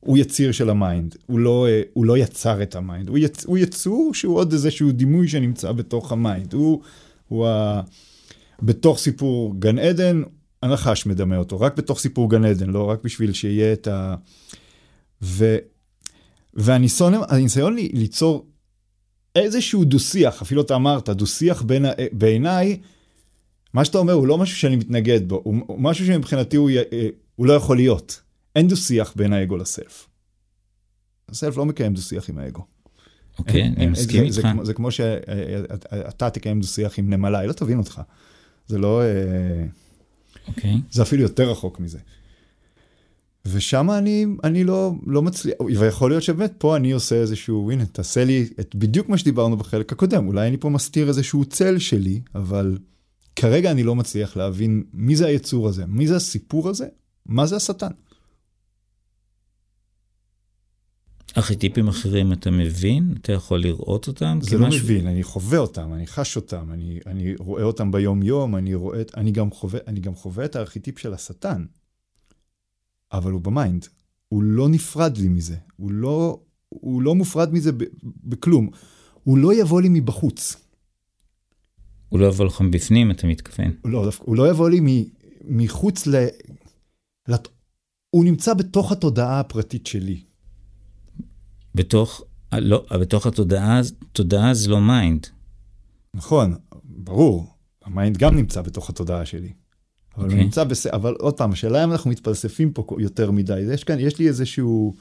הוא 0.01 0.19
יציר 0.19 0.53
של 0.53 0.71
ה 0.71 0.79
mind, 0.79 1.17
הוא 1.27 1.39
לא, 1.39 1.67
הוא 1.93 2.07
לא 2.07 2.19
יצר 2.19 2.63
את 2.63 2.77
ה 2.77 2.82
mind, 2.82 3.09
הוא, 3.09 3.19
יצ, 3.19 3.45
הוא 3.45 3.59
יצור 3.59 4.11
שהוא 4.15 4.37
עוד 4.37 4.53
איזשהו 4.53 4.93
דימוי 4.93 5.29
שנמצא 5.29 5.73
בתוך 5.73 6.13
ה 6.13 6.20
mind. 6.20 6.53
הוא, 6.53 6.83
הוא 7.29 7.47
ה... 7.49 7.83
בתוך 8.63 8.99
סיפור 8.99 9.55
גן 9.59 9.79
עדן, 9.79 10.23
הנחש 10.63 11.07
מדמה 11.07 11.37
אותו, 11.37 11.61
רק 11.61 11.77
בתוך 11.77 11.99
סיפור 11.99 12.31
גן 12.31 12.45
עדן, 12.45 12.71
לא 12.71 12.91
רק 12.91 13.05
בשביל 13.05 13.33
שיהיה 13.33 13.73
את 13.73 13.87
ה... 13.87 14.15
ו... 15.23 15.57
והניסיון 16.55 17.77
ליצור 17.77 18.47
איזשהו 19.37 19.85
דו-שיח, 19.85 20.43
אפילו 20.43 20.63
אתה 20.63 20.75
אמרת, 20.75 21.09
דו-שיח 21.09 21.63
בין, 21.63 21.87
בעיניי, 22.13 22.81
מה 23.75 23.85
שאתה 23.85 23.99
אומר 23.99 24.13
הוא 24.13 24.27
לא 24.27 24.39
משהו 24.39 24.57
שאני 24.57 24.77
מתנגד 24.77 25.29
בו, 25.29 25.41
הוא, 25.45 25.57
הוא 25.67 25.81
משהו 25.81 26.07
שמבחינתי 26.07 26.57
הוא, 26.57 26.71
אה, 26.71 27.09
הוא 27.37 27.47
לא 27.47 27.53
יכול 27.53 27.77
להיות. 27.77 28.21
אין 28.57 28.69
דו-שיח 28.69 29.13
בין 29.17 29.33
האגו 29.33 29.57
לסלף. 29.57 30.07
הסלף 31.29 31.57
לא 31.57 31.67
מקיים 31.67 31.95
דו-שיח 31.95 32.31
עם 32.31 32.39
האגו. 32.39 32.65
אוקיי, 33.39 33.63
אני 33.63 33.87
מסכים 33.87 34.25
איתך. 34.25 34.35
זה, 34.35 34.43
זה, 34.43 34.49
זה 34.63 34.75
כמו 34.75 34.91
שאתה 34.91 36.31
תקיים 36.31 36.61
דו-שיח 36.61 36.99
עם 36.99 37.11
נמלה, 37.11 37.39
היא 37.39 37.49
לא 37.49 37.53
תבין 37.53 37.79
אותך. 37.79 38.01
זה 38.67 38.79
לא... 38.79 39.03
אה, 39.03 39.65
אוקיי. 40.49 40.81
זה 40.91 41.03
אפילו 41.03 41.23
יותר 41.23 41.51
רחוק 41.51 41.81
מזה. 41.81 41.99
ושם 43.53 43.91
אני, 43.91 44.27
אני 44.45 44.65
לא, 44.65 44.93
לא 45.07 45.23
מצליח, 45.23 45.55
ויכול 45.79 46.11
להיות 46.11 46.23
שבאמת 46.23 46.53
פה 46.59 46.77
אני 46.77 46.93
עושה 46.93 47.17
איזשהו, 47.17 47.71
הנה, 47.71 47.87
תעשה 47.87 48.25
לי 48.25 48.49
את 48.61 48.75
בדיוק 48.75 49.09
מה 49.09 49.19
שדיברנו 49.19 49.57
בחלק 49.57 49.93
הקודם, 49.93 50.27
אולי 50.27 50.49
אני 50.49 50.57
פה 50.57 50.69
מסתיר 50.69 51.09
איזשהו 51.09 51.45
צל 51.45 51.79
שלי, 51.79 52.21
אבל 52.35 52.79
כרגע 53.37 53.71
אני 53.71 53.83
לא 53.83 53.95
מצליח 53.95 54.37
להבין 54.37 54.85
מי 54.93 55.17
זה 55.17 55.27
היצור 55.27 55.69
הזה, 55.69 55.87
מי 55.87 56.07
זה 56.07 56.17
הסיפור 56.17 56.69
הזה, 56.69 56.87
מה 57.27 57.47
זה 57.47 57.57
השטן. 57.57 57.91
ארכיטיפים 61.37 61.89
אחרים 61.89 62.33
אתה 62.33 62.51
מבין? 62.51 63.15
אתה 63.21 63.33
יכול 63.33 63.61
לראות 63.61 64.09
אותם? 64.09 64.39
זה 64.43 64.59
לא 64.59 64.67
משהו... 64.67 64.85
מבין, 64.85 65.07
אני 65.07 65.23
חווה 65.23 65.59
אותם, 65.59 65.95
אני 65.95 66.07
חש 66.07 66.37
אותם, 66.37 66.73
אני, 66.73 66.99
אני 67.07 67.35
רואה 67.39 67.63
אותם 67.63 67.91
ביום-יום, 67.91 68.57
אני, 68.57 68.75
רואה, 68.75 69.03
אני, 69.17 69.31
גם 69.31 69.51
חווה, 69.51 69.81
אני 69.87 70.01
גם 70.01 70.15
חווה 70.15 70.45
את 70.45 70.57
הארכיטיפ 70.57 70.99
של 70.99 71.15
השטן. 71.15 71.65
אבל 73.13 73.33
הוא 73.33 73.41
ב 73.41 73.49
mind. 73.49 73.87
הוא 74.29 74.43
לא 74.43 74.69
נפרד 74.69 75.17
לי 75.17 75.29
מזה. 75.29 75.57
הוא 75.77 75.91
לא, 75.91 76.41
הוא 76.69 77.03
לא 77.03 77.15
מופרד 77.15 77.53
מזה 77.53 77.73
ב, 77.73 77.85
בכלום. 78.03 78.71
הוא 79.25 79.39
לא 79.39 79.55
יבוא 79.55 79.81
לי 79.81 79.89
מבחוץ. 79.89 80.57
הוא 82.09 82.21
לא 82.21 82.27
יבוא 82.27 82.45
לך 82.47 82.61
מבפנים, 82.61 83.11
אתה 83.11 83.27
מתכוון. 83.27 83.73
לא, 83.85 84.05
דווקא, 84.05 84.25
הוא 84.25 84.37
לא 84.37 84.51
יבוא 84.51 84.71
לי 84.71 84.81
מ, 84.81 84.87
מחוץ 85.45 86.07
ל... 86.07 86.27
לת... 87.29 87.49
הוא 88.11 88.25
נמצא 88.25 88.55
בתוך 88.55 88.93
התודעה 88.93 89.41
הפרטית 89.41 89.87
שלי. 89.87 90.25
בתוך, 91.75 92.23
לא, 92.53 92.87
בתוך 93.01 93.27
התודעה, 93.27 93.81
תודעה 94.13 94.55
זה 94.55 94.71
לא 94.71 94.81
mind. 94.81 95.27
נכון, 96.15 96.55
ברור. 96.85 97.47
ה 97.85 97.91
mind 97.91 98.17
גם 98.17 98.37
נמצא 98.37 98.63
בתוך 98.63 98.91
התודעה 98.91 99.27
שלי. 99.27 99.53
אבל 100.19 100.27
אוקיי. 100.27 100.31
הוא 100.31 100.33
אוקיי. 100.33 100.45
נמצא 100.45 100.65
בס... 100.65 100.87
אבל 100.87 101.15
עוד 101.19 101.35
פעם, 101.35 101.53
השאלה 101.53 101.85
אם 101.85 101.93
אנחנו 101.93 102.11
מתפלספים 102.11 102.73
פה 102.73 102.97
יותר 102.99 103.31
מדי. 103.31 103.61
יש 103.61 103.85
כאן, 103.85 104.01
יש 104.01 104.19
לי 104.19 104.29
איזשהו, 104.29 104.95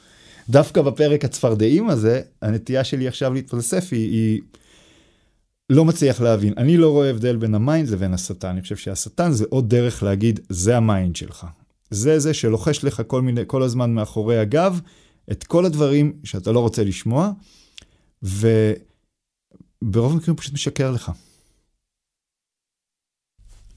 דווקא 0.49 0.81
בפרק 0.81 1.25
הצפרדעים 1.25 1.89
הזה, 1.89 2.21
הנטייה 2.41 2.83
שלי 2.83 3.07
עכשיו 3.07 3.33
להתפלסף 3.33 3.87
היא, 3.91 4.11
היא 4.11 4.41
לא 5.69 5.85
מצליח 5.85 6.21
להבין. 6.21 6.53
אני 6.57 6.77
לא 6.77 6.89
רואה 6.89 7.09
הבדל 7.09 7.35
בין 7.35 7.55
ה 7.55 7.62
mind 7.62 7.89
לבין 7.89 8.13
השטן. 8.13 8.47
אני 8.47 8.61
חושב 8.61 8.75
שהשטן 8.75 9.31
זה 9.31 9.45
עוד 9.49 9.69
דרך 9.69 10.03
להגיד, 10.03 10.39
זה 10.49 10.77
ה 10.77 10.85
mind 10.85 11.15
שלך. 11.15 11.45
זה 11.89 12.19
זה 12.19 12.33
שלוחש 12.33 12.83
לך 12.83 13.01
כל, 13.07 13.21
מיני, 13.21 13.41
כל 13.47 13.63
הזמן 13.63 13.93
מאחורי 13.93 14.37
הגב 14.37 14.79
את 15.31 15.43
כל 15.43 15.65
הדברים 15.65 16.13
שאתה 16.23 16.51
לא 16.51 16.59
רוצה 16.59 16.83
לשמוע, 16.83 17.31
וברוב 18.23 18.53
המקרים 20.13 20.35
הוא 20.35 20.37
פשוט 20.37 20.53
משקר 20.53 20.91
לך. 20.91 21.11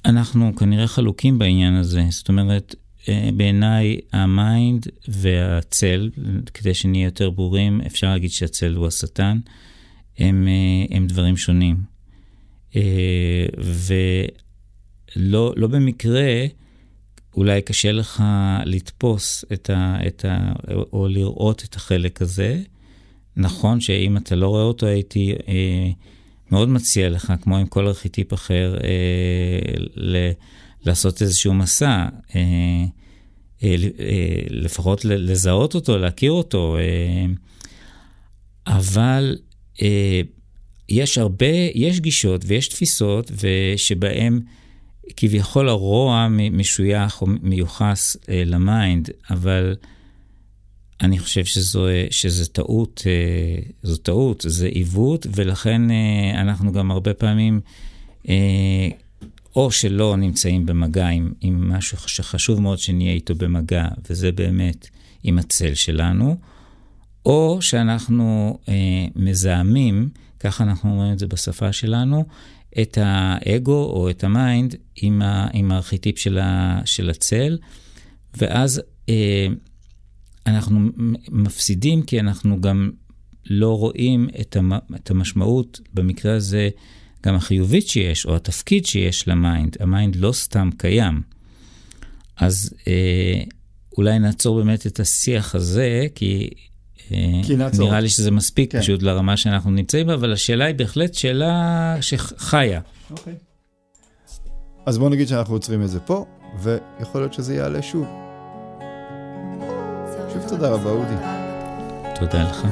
אנחנו 0.05 0.57
כנראה 0.57 0.87
חלוקים 0.87 1.39
בעניין 1.39 1.75
הזה. 1.75 2.05
זאת 2.11 2.29
אומרת, 2.29 2.75
אה, 3.09 3.31
בעיניי 3.37 3.99
ה 4.13 4.27
mind 4.27 4.87
והצל, 5.09 6.11
כדי 6.55 6.75
שנהיה 6.75 7.05
יותר 7.05 7.31
ברורים, 7.31 7.81
אפשר 7.87 8.11
להגיד 8.11 8.31
שהצל 8.31 8.75
הוא 8.75 8.87
השטן, 8.87 9.39
הם, 10.19 10.49
אה, 10.49 10.97
הם 10.97 11.07
דברים 11.07 11.37
שונים. 11.37 11.77
אה, 12.77 13.47
ולא 15.17 15.53
לא 15.57 15.67
במקרה, 15.67 16.47
אולי 17.37 17.63
קשה 17.63 17.93
לך 17.93 18.25
לתפוס 18.65 19.45
את 19.53 19.71
ה, 19.71 19.97
את 20.07 20.25
ה, 20.25 20.53
או 20.93 21.09
לראות 21.09 21.65
את 21.65 21.77
החלק 21.77 22.23
הזה. 22.23 22.63
נכון 23.37 23.81
שאם 23.81 24.17
אתה 24.17 24.37
לא 24.37 24.49
רואה 24.49 24.63
אותו, 24.63 24.87
הייתי... 24.87 25.33
אה, 25.49 25.91
מאוד 26.53 26.69
מציע 26.69 27.09
לך, 27.11 27.33
כמו 27.43 27.57
עם 27.57 27.67
כל 27.67 27.87
ארכיטיפ 27.87 28.35
אחר, 28.35 28.77
אה, 28.85 28.89
ל- 29.97 30.31
לעשות 30.85 31.23
איזשהו 31.23 31.55
מסע, 31.55 31.87
אה, 32.35 32.41
אה, 33.63 33.77
אה, 33.99 34.43
לפחות 34.51 35.05
לזהות 35.05 35.75
אותו, 35.75 35.99
להכיר 35.99 36.33
אותו. 36.33 36.77
אה, 36.79 37.27
אבל 38.67 39.37
אה, 39.83 40.21
יש 40.89 41.19
הרבה, 41.19 41.47
יש 41.75 42.01
גישות 42.01 42.45
ויש 42.47 42.69
תפיסות 42.69 43.31
שבהן 43.77 44.41
כביכול 45.17 45.69
הרוע 45.69 46.29
משוייך 46.31 47.23
או 47.23 47.27
מיוחס 47.43 48.17
אה, 48.29 48.43
ל 48.47 48.57
mind, 48.57 49.11
אבל... 49.31 49.75
אני 51.01 51.19
חושב 51.19 51.45
שזו, 51.45 51.87
שזה 52.11 52.47
טעות, 52.47 53.03
אה, 53.07 53.63
זו 53.83 53.97
טעות, 53.97 54.45
זה 54.49 54.67
עיוות, 54.67 55.27
ולכן 55.35 55.91
אה, 55.91 56.41
אנחנו 56.41 56.73
גם 56.73 56.91
הרבה 56.91 57.15
פעמים, 57.15 57.61
אה, 58.29 58.89
או 59.57 59.71
שלא 59.71 60.17
נמצאים 60.17 60.67
במגע 60.67 61.07
עם, 61.07 61.33
עם 61.41 61.69
משהו 61.69 61.99
שחשוב 61.99 62.61
מאוד 62.61 62.79
שנהיה 62.79 63.13
איתו 63.13 63.35
במגע, 63.35 63.89
וזה 64.11 64.33
באמת 64.33 64.89
עם 65.23 65.39
הצל 65.39 65.75
שלנו, 65.75 66.37
או 67.27 67.59
שאנחנו 67.61 68.59
מזהמים, 69.17 70.09
ככה 70.41 70.65
אנחנו 70.65 70.91
אומרים 70.91 71.13
את 71.13 71.19
זה 71.19 71.27
בשפה 71.27 71.73
שלנו, 71.73 72.25
את 72.81 72.99
האגו 73.01 73.85
או 73.85 74.11
את 74.11 74.25
ה 74.25 74.35
mind 74.35 74.75
עם, 74.97 75.23
ה, 75.23 75.49
עם 75.53 75.73
הארכיטיפ 75.73 76.19
של, 76.19 76.39
ה, 76.39 76.81
של 76.85 77.11
הצל, 77.11 77.59
ואז 78.37 78.83
אנחנו 80.47 80.81
מפסידים 81.29 82.03
כי 82.03 82.21
אנחנו 82.21 82.61
גם 82.61 82.91
לא 83.47 83.79
רואים 83.79 84.29
את 84.95 85.11
המשמעות, 85.11 85.81
במקרה 85.95 86.35
הזה, 86.35 86.69
גם 87.27 87.35
החיובית 87.35 87.89
שיש, 87.89 88.27
או 88.27 88.37
התפקיד 88.37 88.87
שיש 88.87 89.29
ל 89.29 89.37
mind. 89.37 89.77
ה 89.81 89.88
mind 89.88 90.17
לא 90.17 90.33
סתם 90.33 90.71
קיים. 90.77 91.23
אז 92.37 92.75
אה, 92.89 93.43
אולי 93.99 94.19
נעצור 94.19 94.57
באמת 94.57 94.87
את 94.87 95.01
השיח 95.01 95.55
הזה, 95.55 96.07
כי, 96.15 96.51
אה, 97.13 97.41
כי 97.47 97.57
נראה 97.79 98.01
לי 98.01 98.09
שזה 98.09 98.31
מספיק 98.31 98.73
כן. 98.73 98.81
פשוט 98.81 99.03
לרמה 99.03 99.37
שאנחנו 99.37 99.71
נמצאים 99.71 100.07
בה, 100.07 100.15
אבל 100.15 100.33
השאלה 100.33 100.65
היא 100.65 100.75
בהחלט 100.75 101.15
שאלה 101.15 101.97
שחיה. 102.01 102.81
אוקיי. 103.11 103.35
אז 104.87 104.99
בואו 104.99 105.11
נגיד 105.11 105.29
שאנחנו 105.29 105.55
עוצרים 105.55 105.83
את 105.83 105.89
זה 105.89 106.01
פה, 106.01 106.27
ויכול 106.63 107.21
להיות 107.21 107.33
שזה 107.33 107.55
יעלה 107.55 107.83
שוב. 107.83 108.30
שוב 110.33 110.49
תודה 110.49 110.69
רבה, 110.69 110.91
אודי. 110.91 111.15
תודה 112.15 112.43
לך. 112.43 112.67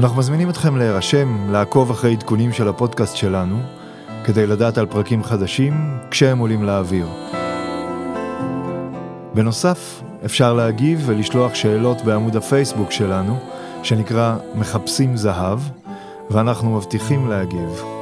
אנחנו 0.00 0.18
מזמינים 0.18 0.50
אתכם 0.50 0.76
להירשם, 0.76 1.50
לעקוב 1.52 1.90
אחרי 1.90 2.12
עדכונים 2.12 2.52
של 2.52 2.68
הפודקאסט 2.68 3.16
שלנו, 3.16 3.60
כדי 4.24 4.46
לדעת 4.46 4.78
על 4.78 4.86
פרקים 4.86 5.24
חדשים 5.24 5.98
כשהם 6.10 6.38
עולים 6.38 6.62
לאוויר. 6.62 7.37
בנוסף, 9.38 10.02
אפשר 10.24 10.54
להגיב 10.54 11.02
ולשלוח 11.06 11.54
שאלות 11.54 12.02
בעמוד 12.02 12.36
הפייסבוק 12.36 12.90
שלנו, 12.90 13.38
שנקרא 13.82 14.36
מחפשים 14.54 15.16
זהב, 15.16 15.58
ואנחנו 16.30 16.76
מבטיחים 16.76 17.28
להגיב. 17.28 17.97